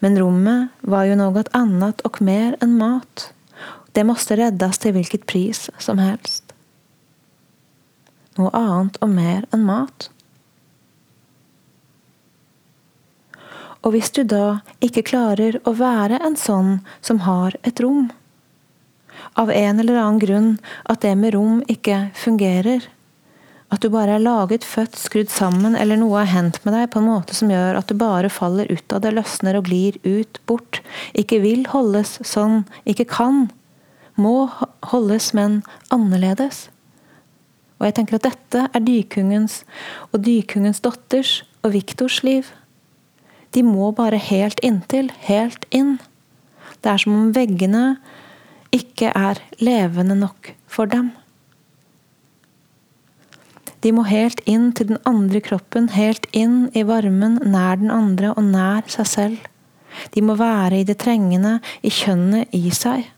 [0.03, 3.28] Men rommet var jo noe annet og mer enn mat.
[3.94, 6.50] Det måtte reddes til hvilket pris som helst.
[8.40, 10.09] Noe annet og mer enn mat.
[13.82, 18.11] Og hvis du da ikke klarer å være en sånn som har et rom,
[19.38, 20.50] av en eller annen grunn
[20.90, 22.84] at det med rom ikke fungerer,
[23.73, 27.01] at du bare er laget, født, skrudd sammen, eller noe har hendt med deg på
[27.01, 30.41] en måte som gjør at du bare faller ut av det, løsner og glir ut,
[30.47, 30.83] bort.
[31.16, 33.47] Ikke vil holdes sånn, ikke kan.
[34.20, 34.51] Må
[34.93, 35.62] holdes, men
[35.95, 36.66] annerledes.
[37.81, 39.62] Og jeg tenker at dette er dykungens
[40.12, 42.53] og dykungens datters og Viktors liv.
[43.57, 45.97] De må bare helt inntil, helt inn.
[46.85, 47.97] Det er som om veggene
[48.73, 51.11] ikke er levende nok for dem.
[53.83, 58.30] De må helt inn til den andre kroppen, helt inn i varmen, nær den andre
[58.37, 59.49] og nær seg selv.
[60.14, 63.09] De må være i det trengende, i kjønnet i seg.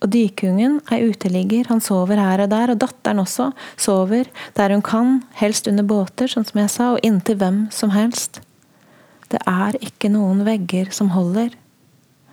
[0.00, 4.84] Og dykungen er uteligger, han sover her og der, og datteren også sover der hun
[4.84, 8.40] kan, helst under båter, sånn som jeg sa, og inntil hvem som helst.
[9.30, 11.52] Det er ikke noen vegger som holder.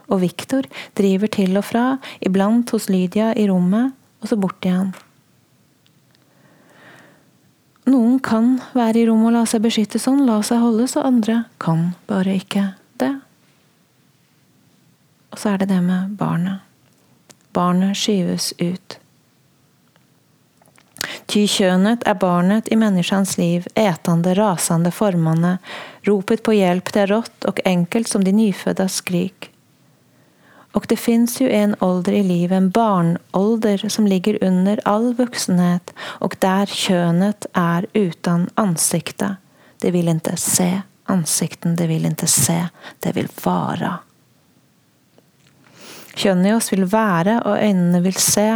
[0.08, 0.66] Og Viktor
[0.97, 1.89] driver til og fra,
[2.24, 3.91] iblant hos Lydia i rommet,
[4.24, 4.95] og så bort igjen.
[7.88, 11.46] Noen kan være i rommet og la seg beskytte sånn, la seg holde, så andre
[11.64, 12.66] kan bare ikke
[13.00, 13.14] det.
[15.32, 16.66] Og så er det det med barnet.
[17.56, 18.98] Barnet skyves ut.
[21.28, 25.58] Ty kjønnet er barnet i menneskens liv, etende, rasende, formende.
[26.08, 29.50] Ropet på hjelp det er rått og enkelt som de nyfødda skrik.
[30.78, 35.93] Og det fins jo en ålder i livet, en barnålder, som ligger under all voksenhet,
[36.21, 39.41] og der kjønet er uten ansiktet.
[39.82, 40.69] Det vil ikke se
[41.09, 42.59] ansikten, det vil ikke se,
[43.01, 43.95] det vil være.
[46.17, 48.47] Kjønnet i oss vil være, og øynene vil se,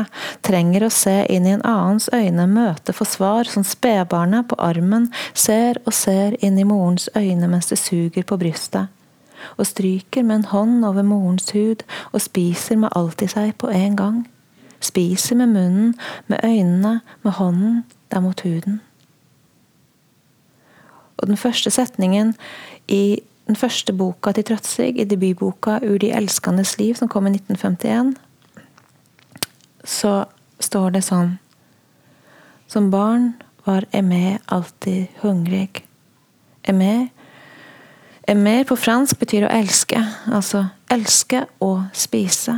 [0.45, 5.09] trenger å se inn i en annens øyne, møte for svar, som spedbarnet på armen
[5.34, 8.89] ser og ser inn i morens øyne mens det suger på brystet
[9.58, 13.70] og stryker med en hånd over morens hud og spiser med alt i seg på
[13.70, 14.22] en gang.
[14.82, 15.96] Spiser med munnen,
[16.28, 18.82] med øynene, med hånden der mot huden.
[21.18, 22.36] Og den første setningen
[22.88, 27.30] i den første boka til Trøtsig, i debutboka 'Ur de elskandes liv', som kom i
[27.30, 28.16] 1951,
[29.84, 30.26] så
[30.60, 31.39] står det sånn
[32.68, 33.34] Som barn
[33.66, 35.84] var Emé alltid hungrig.
[36.64, 37.10] Emé
[38.36, 40.00] Mer på fransk betyr å elske.
[40.32, 42.54] Altså elske og spise.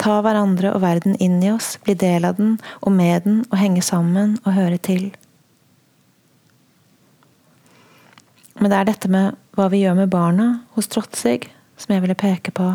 [0.00, 3.58] Ta hverandre og verden inn i oss, bli del av den og med den og
[3.60, 5.10] henge sammen og høre til.
[8.56, 12.16] Men det er dette med hva vi gjør med barna hos Trotsig, som jeg ville
[12.16, 12.70] peke på.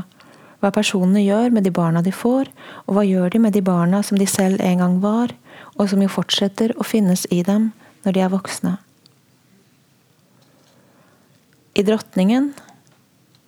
[0.61, 2.51] Hva personene gjør med de barna de får,
[2.85, 5.33] og hva gjør de med de barna som de selv en gang var,
[5.79, 7.71] og som jo fortsetter å finnes i dem
[8.05, 8.77] når de er voksne
[11.73, 12.53] i Drottningen,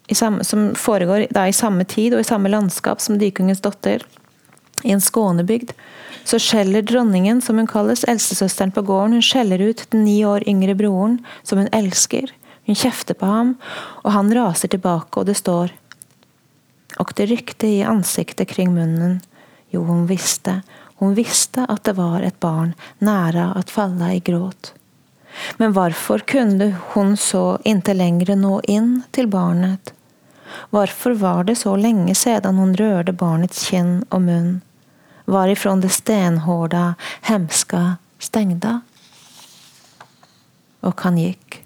[0.08, 4.04] i samme, som foregår da, i samme tid og i samme landskap som Dykungens datter,
[4.84, 5.72] I en skånebygd
[6.28, 10.44] så skjeller dronningen, som hun kalles, eldstesøsteren på gården, hun skjeller ut den ni år
[10.48, 12.32] yngre broren, som hun elsker.
[12.68, 13.56] Hun kjefter på ham,
[14.04, 15.74] og han raser tilbake, og det står
[17.02, 19.22] Og det rykte i ansiktet kring munnen.
[19.74, 20.62] Jo, hun visste,
[21.02, 24.74] hun visste at det var et barn næra at falla i gråt.
[25.58, 29.94] Men hvorfor kunne hun så inte lenger nå inn til barnet?
[30.70, 34.54] Hvorfor var det så lenge siden hun rørte barnets kinn og munn?
[35.26, 38.82] varifrån det stenhårda, hemska stengda?
[40.80, 41.62] Og han gikk,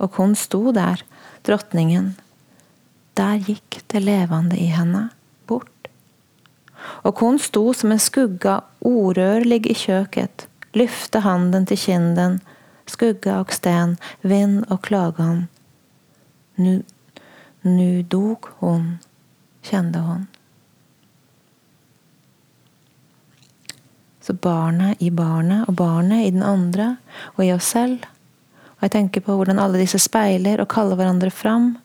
[0.00, 1.02] og hun sto der,
[1.44, 2.14] drottningen.
[3.16, 5.08] Der gikk det levende i henne,
[5.46, 5.88] bort.
[7.04, 10.46] Og hun sto som en skugga orørlig i kjøket,
[10.76, 12.40] lyfte handen til kinden,
[12.90, 15.46] skugga og sten, vind og klagan.
[16.56, 16.80] Nu,
[17.62, 18.96] nu dog hun,
[19.66, 20.26] kjente hun.
[24.26, 26.96] Så barnet i barnet, og barnet i den andre,
[27.36, 28.06] og i oss selv.
[28.76, 31.76] Og jeg tenker på hvordan alle disse speiler og kaller hverandre fram,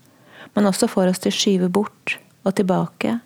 [0.55, 3.19] men også får oss til å skyve bort og tilbake.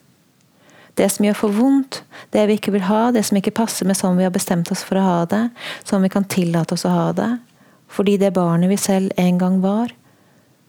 [0.96, 3.98] Det som gjør for vondt, det vi ikke vil ha, det som ikke passer med
[4.00, 5.42] sånn vi har bestemt oss for å ha det,
[5.88, 7.32] sånn vi kan tillate oss å ha det.
[7.92, 9.94] Fordi det barnet vi selv en gang var,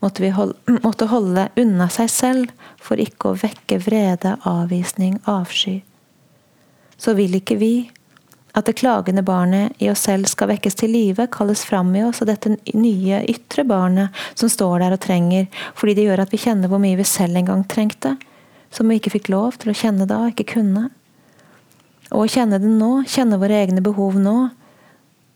[0.04, 0.56] måtte, vi holde,
[0.86, 5.80] måtte holde unna seg selv for ikke å vekke vrede, avvisning, avsky.
[6.96, 7.74] Så vil ikke vi
[8.56, 12.22] at det klagende barnet i oss selv skal vekkes til live, kalles fram i oss,
[12.24, 16.40] og dette nye, ytre barnet som står der og trenger, fordi det gjør at vi
[16.40, 18.14] kjenner hvor mye vi selv en gang trengte,
[18.72, 20.86] som vi ikke fikk lov til å kjenne da, ikke kunne.
[22.14, 24.38] Og å kjenne det nå, kjenne våre egne behov nå,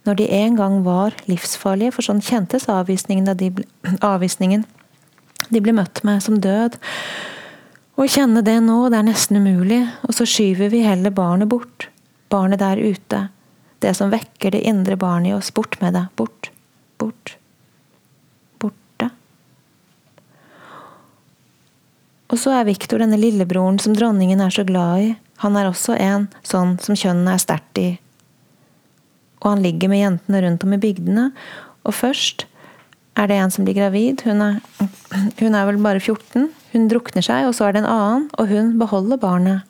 [0.09, 3.67] når de en gang var livsfarlige, for sånn kjentes avvisningen, de ble,
[4.13, 4.67] avvisningen
[5.51, 6.79] de ble møtt med som død.
[8.01, 11.91] Å kjenne det nå, det er nesten umulig, og så skyver vi heller barnet bort
[12.31, 13.29] barnet der ute,
[13.79, 15.51] det som vekker det indre barnet i oss.
[15.55, 16.07] Bort med det.
[16.17, 16.51] Bort.
[16.99, 17.37] Bort.
[18.59, 19.11] Borte.
[22.31, 25.11] Og så er Viktor denne lillebroren som dronningen er så glad i.
[25.43, 27.89] Han er også en sånn som kjønnet er sterkt i.
[29.41, 31.31] Og han ligger med jentene rundt om i bygdene.
[31.89, 32.47] Og først
[33.19, 34.23] er det en som blir gravid.
[34.27, 34.61] Hun er,
[35.41, 36.51] hun er vel bare 14.
[36.75, 39.67] Hun drukner seg, og så er det en annen, og hun beholder barnet.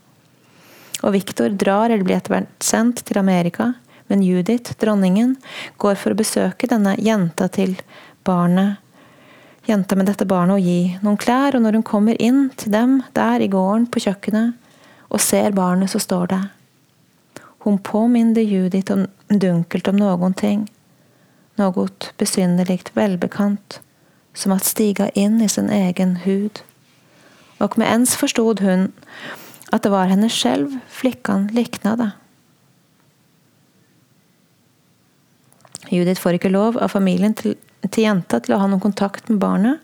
[1.00, 3.72] Og Viktor drar eller blir etter hvert sendt til Amerika,
[4.10, 5.36] men Judith, dronningen,
[5.80, 7.76] går for å besøke denne jenta til
[8.26, 8.82] barnet.
[9.68, 12.98] Jenta med dette barnet og gi noen klær, og når hun kommer inn til dem
[13.16, 14.56] der i gården på kjøkkenet
[15.10, 16.40] og ser barnet, så står det
[17.64, 18.92] Hun påminner Judith
[19.28, 20.66] dunkelt om noen ting,
[21.60, 21.86] noe
[22.96, 23.80] välbekant.
[24.34, 26.62] som at stiga inn i sin egen hud.
[27.60, 28.92] Og med ens forstod hun
[29.70, 32.12] at det var henne selv flickan liknade.
[35.90, 37.56] Judith får ikke lov av familien til,
[37.88, 39.80] til jenta til å ha noen kontakt med barnet,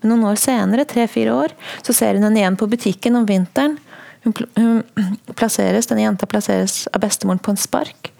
[0.00, 1.54] men noen år senere, tre-fire år,
[1.86, 3.78] så ser hun henne igjen på butikken om vinteren.
[4.24, 4.82] Hun, hun
[5.38, 8.10] plasseres, Denne jenta plasseres av bestemoren på en spark.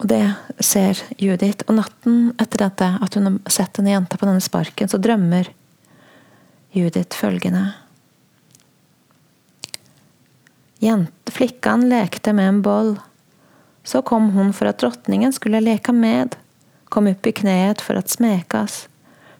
[0.00, 0.22] Og det
[0.64, 1.66] ser Judith.
[1.68, 5.52] Og natten etter dette, at hun har sett denne jenta på denne sparken, så drømmer
[6.72, 7.68] Judith følgende.
[11.40, 12.98] Flickan lekte med en boll.
[13.84, 16.36] Så kom hun for at drottningen skulle leka med,
[16.84, 18.88] kom upp i kneet for at smekas,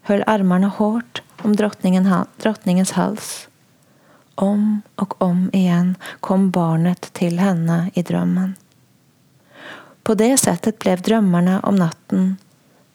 [0.09, 2.09] höll armarna hårt om drottningen,
[2.41, 3.50] drottningens hals.
[4.41, 8.55] Om og om igjen kom barnet til henne i drømmen.
[10.01, 12.33] På det settet ble drømmerne om natten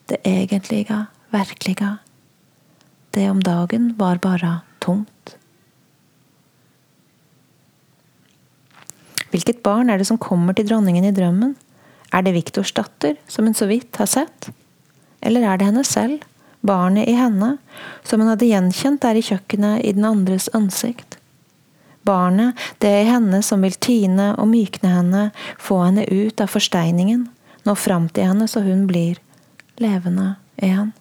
[0.09, 1.97] det egentlige, virkelige.
[3.13, 5.35] Det om dagen var bare tomt.
[9.31, 11.55] Hvilket barn er det som kommer til dronningen i drømmen?
[12.13, 14.49] Er det Viktors datter, som hun så vidt har sett?
[15.25, 16.21] Eller er det henne selv,
[16.65, 17.57] barnet i henne,
[18.03, 21.17] som hun hadde gjenkjent der i kjøkkenet i den andres ansikt?
[22.05, 25.23] Barnet, det i henne som vil tine og mykne henne,
[25.57, 27.25] få henne ut av forsteiningen,
[27.65, 29.17] nå fram til henne så hun blir
[29.81, 30.93] levende igjen.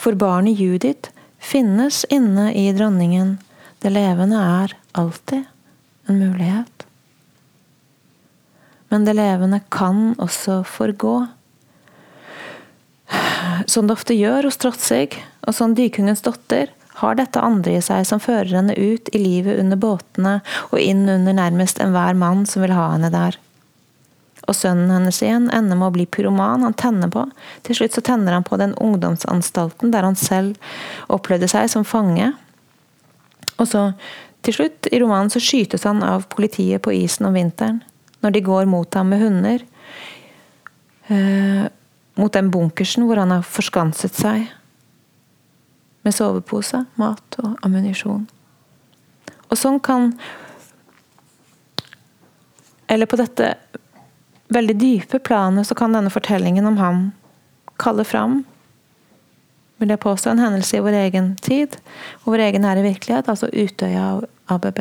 [0.00, 3.38] For barnet Judith finnes inne i dronningen,
[3.84, 5.44] det levende er alltid
[6.08, 6.86] en mulighet.
[8.92, 11.26] Men det levende kan også forgå.
[13.66, 18.04] Som det ofte gjør hos Trotsig, og som dykungens datter, har dette andre i seg
[18.06, 20.34] som fører henne ut i livet under båtene
[20.70, 23.38] og inn under nærmest enhver mann som vil ha henne der.
[24.44, 27.24] Og sønnen hennes igjen ender med å bli pyroman han tenner på.
[27.64, 30.60] Til slutt så tenner han på den ungdomsanstalten der han selv
[31.12, 32.32] opplevde seg som fange,
[33.58, 33.92] og så
[34.44, 37.78] Til slutt i romanen så skytes han av politiet på isen om vinteren,
[38.20, 39.62] når de går mot ham med hunder.
[41.08, 41.62] Eh,
[42.20, 44.44] mot den bunkersen hvor han har forskanset seg
[46.04, 48.26] med sovepose, mat og ammunisjon.
[49.48, 50.14] Og sånn kan
[52.88, 53.54] Eller på dette
[54.52, 56.98] veldig dype planet så kan denne fortellingen om ham
[57.80, 58.42] kalle fram
[59.84, 61.76] vil jeg påstå, en hendelse i vår egen tid,
[62.22, 64.80] og vår egen nære virkelighet, altså Utøya og ABB.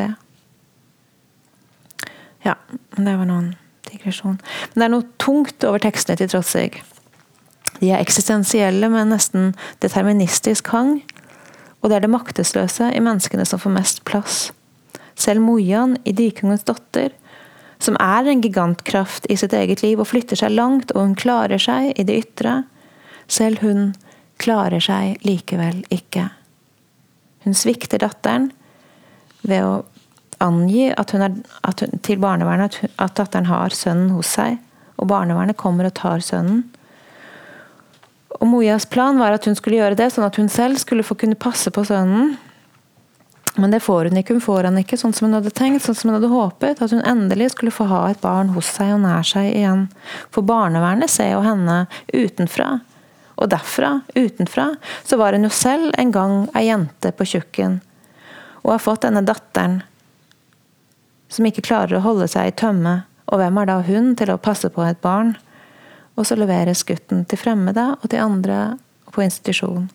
[2.46, 2.56] Ja,
[2.96, 3.54] det var noen
[3.90, 4.40] digresjon.
[4.74, 6.84] Men det er noe tungt over tekstene til Trotsig.
[7.80, 9.54] De er eksistensielle med nesten
[9.84, 11.02] deterministisk hang,
[11.84, 14.38] og det er det maktesløse i menneskene som får mest plass.
[15.20, 17.12] Selv Mojan i 'Dykungens datter',
[17.80, 21.60] som er en gigantkraft i sitt eget liv og flytter seg langt, og hun klarer
[21.60, 22.64] seg i det ytre,
[23.28, 23.94] selv hun
[24.40, 26.30] klarer seg likevel ikke.
[27.44, 28.52] Hun svikter datteren
[29.44, 29.84] ved å
[30.44, 34.58] angi at hun er, at hun, til barnevernet at, at datteren har sønnen hos seg,
[34.96, 36.64] og barnevernet kommer og tar sønnen.
[38.40, 41.18] Og Mojas plan var at hun skulle gjøre det, sånn at hun selv skulle få
[41.20, 42.36] kunne passe på sønnen.
[43.56, 44.34] Men det får hun ikke.
[44.34, 46.82] Hun får han ikke sånn som hun hadde tenkt, sånn som hun hadde håpet.
[46.82, 49.86] At hun endelig skulle få ha et barn hos seg og nær seg igjen.
[50.34, 52.80] For barnevernet ser jo henne utenfra.
[53.38, 54.72] Og derfra, utenfra,
[55.06, 57.80] så var hun jo selv en gang ei jente på tjukken.
[58.64, 59.82] Og har fått denne datteren
[61.34, 63.04] som ikke klarer å holde seg i tømme.
[63.30, 65.36] Og hvem er da hun til å passe på et barn?
[66.16, 68.78] Og så leveres gutten til fremmede og til andre
[69.14, 69.90] på institusjon.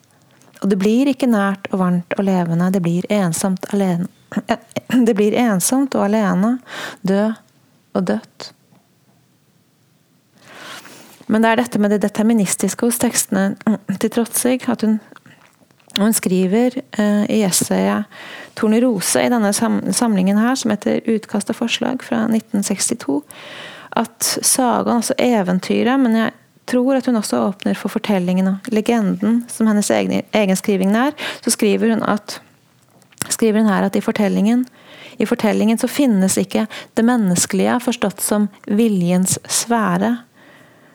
[0.63, 4.09] Og det blir ikke nært og varmt og levende, det blir ensomt alene.
[5.09, 6.59] Det blir ensomt og alene,
[7.07, 7.37] død
[7.97, 8.49] og dødt.
[11.29, 13.57] Men det er dette med det deterministiske hos tekstene
[14.01, 14.99] til Trotsig, At hun,
[15.99, 18.05] hun skriver eh, i essayet
[18.57, 19.53] 'Tornerose' i denne
[19.93, 23.23] samlingen her, som heter 'Utkast og forslag' fra 1962,
[23.99, 26.35] at sagaen, altså eventyret, men jeg
[26.69, 31.17] tror at hun også åpner for fortellingen og legenden, som hennes egen, egen skriving er,
[31.43, 32.39] så skriver hun, at,
[33.29, 34.67] skriver hun her at i fortellingen
[35.19, 40.13] i fortellingen så finnes ikke det menneskelige forstått som viljens sfære,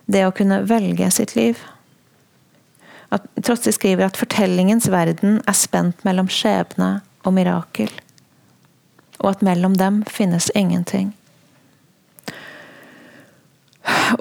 [0.08, 1.60] det å kunne velge sitt liv.
[3.12, 7.92] At Trotsi skriver at fortellingens verden er spent mellom skjebne og mirakel,
[9.20, 11.12] og at mellom dem finnes ingenting.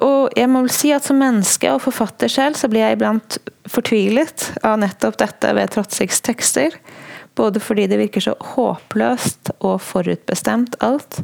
[0.03, 3.39] Og jeg må vel si at som menneske og forfatter selv, så blir jeg iblant
[3.71, 6.75] fortvilet av nettopp dette ved Trotsiks tekster.
[7.39, 11.23] Både fordi det virker så håpløst og forutbestemt alt.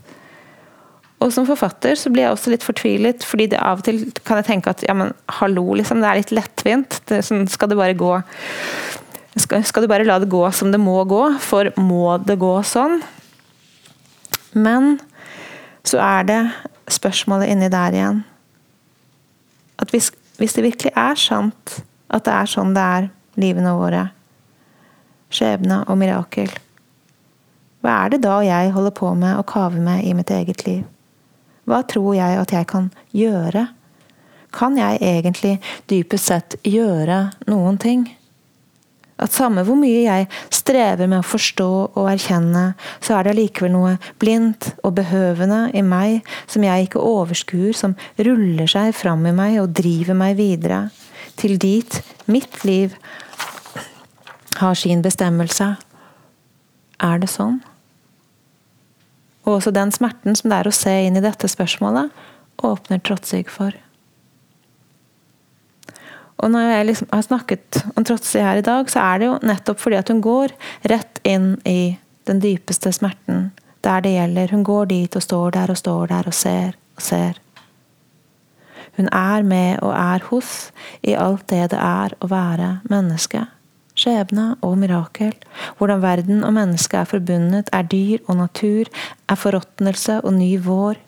[1.19, 4.39] Og som forfatter så blir jeg også litt fortvilet, fordi det av og til kan
[4.39, 5.11] jeg tenke at ja, men
[5.41, 7.01] hallo, liksom, det er litt lettvint.
[7.11, 8.13] Det, sånn, skal det bare gå
[9.39, 11.23] skal, skal du bare la det gå som det må gå?
[11.43, 13.01] For må det gå sånn?
[14.59, 14.97] Men
[15.87, 16.41] så er det
[16.99, 18.23] spørsmålet inni der igjen.
[19.79, 21.79] At hvis, hvis, det virkelig er sant
[22.11, 24.09] at det er sånn det er, livene våre,
[25.31, 26.51] skjebne og mirakel,
[27.85, 30.83] hva er det da jeg holder på med å kave med i mitt eget liv?
[31.69, 33.69] Hva tror jeg at jeg kan gjøre?
[34.57, 35.59] Kan jeg egentlig
[35.91, 38.09] dypest sett gjøre noen ting?
[39.19, 43.73] At samme hvor mye jeg strever med å forstå og erkjenne, så er det allikevel
[43.75, 49.35] noe blindt og behøvende i meg som jeg ikke overskuer, som ruller seg fram i
[49.35, 50.85] meg og driver meg videre.
[51.39, 52.01] Til dit
[52.31, 52.95] mitt liv
[54.59, 55.73] har sin bestemmelse.
[57.03, 57.59] Er det sånn?
[59.47, 62.11] Og også den smerten som det er å se inn i dette spørsmålet,
[62.67, 63.75] åpner Trotsig for.
[66.39, 69.39] Og når jeg liksom har snakket om Trotsi her i dag, så er det jo
[69.43, 70.55] nettopp fordi at hun går
[70.91, 71.97] rett inn i
[72.31, 73.51] den dypeste smerten.
[73.83, 74.55] Der det gjelder.
[74.55, 77.39] Hun går dit og står der og står der og ser og ser.
[78.99, 80.73] Hun er med og er hos
[81.07, 83.45] i alt det det er å være menneske.
[83.99, 85.35] Skjebne og mirakel.
[85.79, 88.91] Hvordan verden og mennesket er forbundet, er dyr og natur,
[89.31, 90.99] er forråtnelse og ny vår.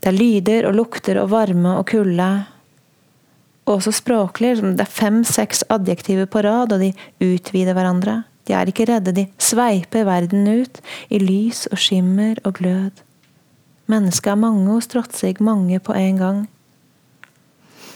[0.00, 2.30] Det er lyder og lukter og varme og kulde,
[3.76, 4.56] også språklig.
[4.62, 6.92] Det er fem-seks adjektiver på rad, og de
[7.22, 8.22] utvider hverandre.
[8.48, 10.80] De er ikke redde, de sveiper verden ut
[11.12, 13.04] i lys og skimmer og glød.
[13.90, 16.40] Mennesket er mange hos Trotsig, mange på en gang.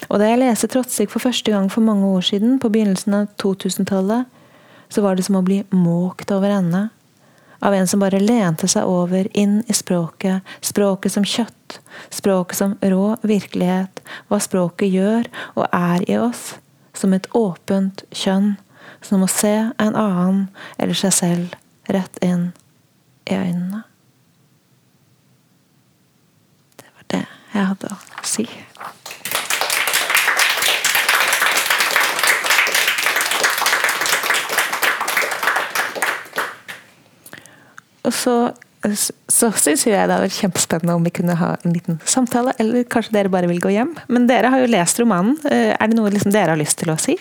[0.08, 3.30] Og da jeg leste Trotsig for første gang for mange år siden, på begynnelsen av
[3.40, 4.26] 2000-tallet,
[4.90, 6.88] så var det som å bli måkt over ende
[7.64, 11.78] av en som bare lente seg over inn i språket, språket som kjøtt,
[12.12, 16.54] språket som rå virkelighet, hva språket gjør og er i oss,
[16.92, 18.54] som et åpent kjønn,
[19.00, 20.46] som å se en annen
[20.76, 21.56] eller seg selv
[21.88, 22.52] rett inn.
[23.24, 23.82] i øynene.
[26.76, 27.22] Det var det
[27.54, 28.44] jeg hadde å si.
[38.04, 38.34] Og så,
[39.32, 42.52] så syns jeg det hadde vært kjempespennende om vi kunne ha en liten samtale.
[42.60, 43.94] Eller kanskje dere bare vil gå hjem.
[44.12, 45.38] Men dere har jo lest romanen.
[45.48, 47.16] Eh, er det noe liksom dere har lyst til å si?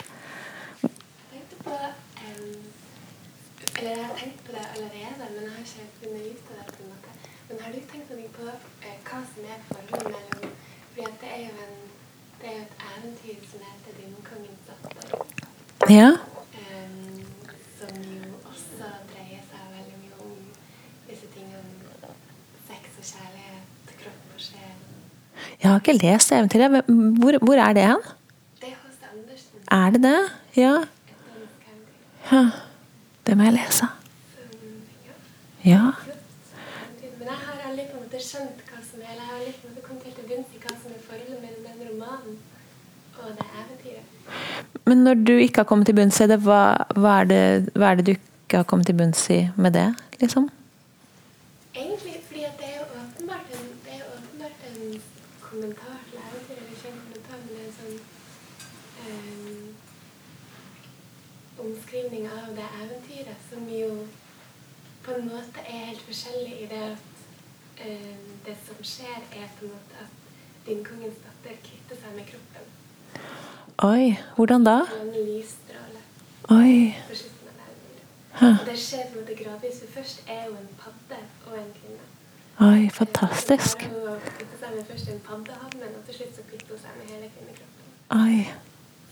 [15.89, 16.32] Jeg
[25.61, 26.85] Jeg har ikke lest eventyret.
[27.21, 28.05] Hvor, hvor er det hen?
[28.61, 29.65] Det er hos Andersen.
[29.71, 30.19] Er det det?
[30.57, 30.75] Ja.
[32.31, 32.45] Ja.
[33.27, 33.87] Det må jeg lese.
[35.65, 35.71] Ja.
[35.71, 35.83] Ja.
[37.19, 39.67] Men jeg har aldri på en måte skjønt hva som er jeg har aldri på
[39.67, 42.35] en måte kommet helt til bunns i hva som er forholdet mellom den romanen
[43.21, 44.07] og det eventyret.
[44.85, 46.63] Men når du ikke har kommet til bunns i det, hva,
[46.97, 47.43] hva, er det,
[47.79, 49.87] hva er det du ikke har kommet til bunns i med det,
[50.19, 50.49] liksom?
[51.75, 54.81] Egentlig fordi at det er jo åpenbart en, det er jo åpenbart en
[55.45, 56.59] kommentar til eventyret.
[56.59, 57.97] Eller ikke en kommentar, men det er en sånn
[59.05, 59.63] eh,
[61.63, 63.91] omskrivning av det eventyret som jo
[65.03, 67.72] på en måte er helt forskjellig i det at eh,
[68.45, 72.71] det som skjer, er på en måte at din kongens datter kvitter seg med kroppen.
[73.83, 74.77] Oi, hvordan da?
[75.01, 76.01] En lysstråle
[76.55, 76.93] Oi.
[77.09, 78.59] på slutten av eventyret.
[78.61, 79.79] Og det skjer på en måte gradvis.
[79.83, 82.09] For først er hun en padde og en kvinne.
[82.67, 83.87] Oi, fantastisk.
[83.89, 87.11] Hun kvitter seg med først en paddehavn, og til slutt så kvitter hun seg med
[87.15, 87.97] hele kvinnekroppen.
[88.19, 88.37] Oi.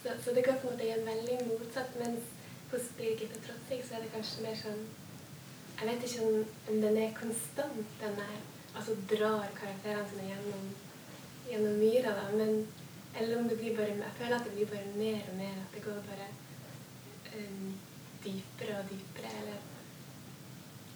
[0.03, 2.31] Så, så det går på en måte i en veldig motsatt, mens
[2.71, 4.83] hos Birgitte Trotting så er det kanskje mer sånn
[5.81, 8.33] Jeg vet ikke om, om den er konstant, den der
[8.75, 10.67] Altså drar karakterene sine gjennom,
[11.49, 12.67] gjennom myra, da, men
[13.19, 15.73] Eller om det blir bare Jeg føler at det blir bare mer og mer, at
[15.75, 16.27] det går bare
[17.35, 17.73] um,
[18.23, 19.59] dypere og dypere, eller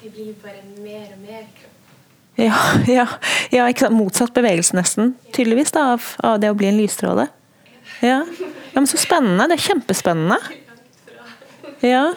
[0.01, 1.75] De blir bare mer og mer kropp.
[2.35, 2.55] Ja,
[2.97, 3.07] ja,
[3.51, 3.89] ja?
[3.89, 5.15] Motsatt bevegelse, nesten.
[5.31, 7.27] Tydeligvis, da, av, av det å bli en lysstråle.
[8.03, 8.25] Ja.
[8.73, 9.47] ja, men så spennende.
[9.47, 10.39] Det er kjempespennende.
[11.83, 12.13] Ja.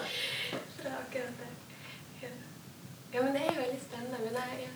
[0.78, 1.48] fra akkurat det.
[2.22, 2.28] Ja.
[3.12, 4.20] ja, men det er jo veldig spennende.
[4.22, 4.70] Men jeg, ja.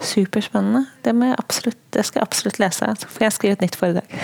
[0.00, 0.86] Superspennende.
[1.04, 2.88] Det, absolutt, det skal jeg absolutt lese.
[3.02, 4.08] Så får jeg skrive et nytt foredrag.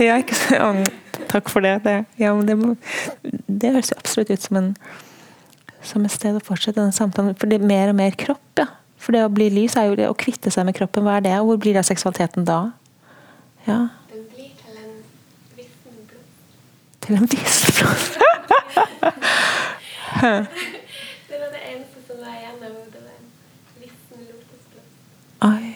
[0.00, 0.88] Ja, ikke sant?
[1.28, 1.76] Takk for det.
[1.84, 2.56] Det, ja, men det,
[3.46, 4.70] det høres jo absolutt ut som, en,
[5.84, 7.36] som et sted å fortsette denne samtalen.
[7.38, 8.66] For det er mer og mer kropp, ja.
[9.02, 11.04] For det å bli lys er jo det å kvitte seg med kroppen.
[11.06, 11.36] Hva er det?
[11.44, 12.58] Hvor blir det av seksualiteten da?
[13.68, 13.78] Ja,
[14.10, 14.92] Den blir til en
[15.58, 16.26] vissen blod.
[17.04, 18.04] til en viss plass.
[20.22, 23.02] Det var det eneste som var igjen av hodet.
[23.02, 23.28] var En
[23.82, 25.31] vissen lotusblomst.
[25.42, 25.72] Oi.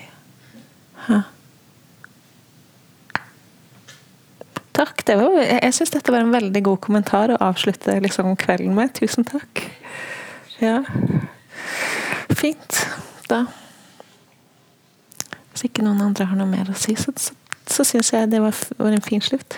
[4.77, 5.07] Takk.
[5.07, 8.93] Det var, jeg syns dette var en veldig god kommentar å avslutte liksom, kvelden med.
[8.99, 9.63] Tusen takk.
[10.61, 10.83] Ja.
[12.37, 12.83] Fint.
[13.31, 13.47] Da
[15.51, 17.33] Hvis ikke noen andre har noe mer å si, så, så,
[17.65, 19.57] så syns jeg det var, var en fin slutt.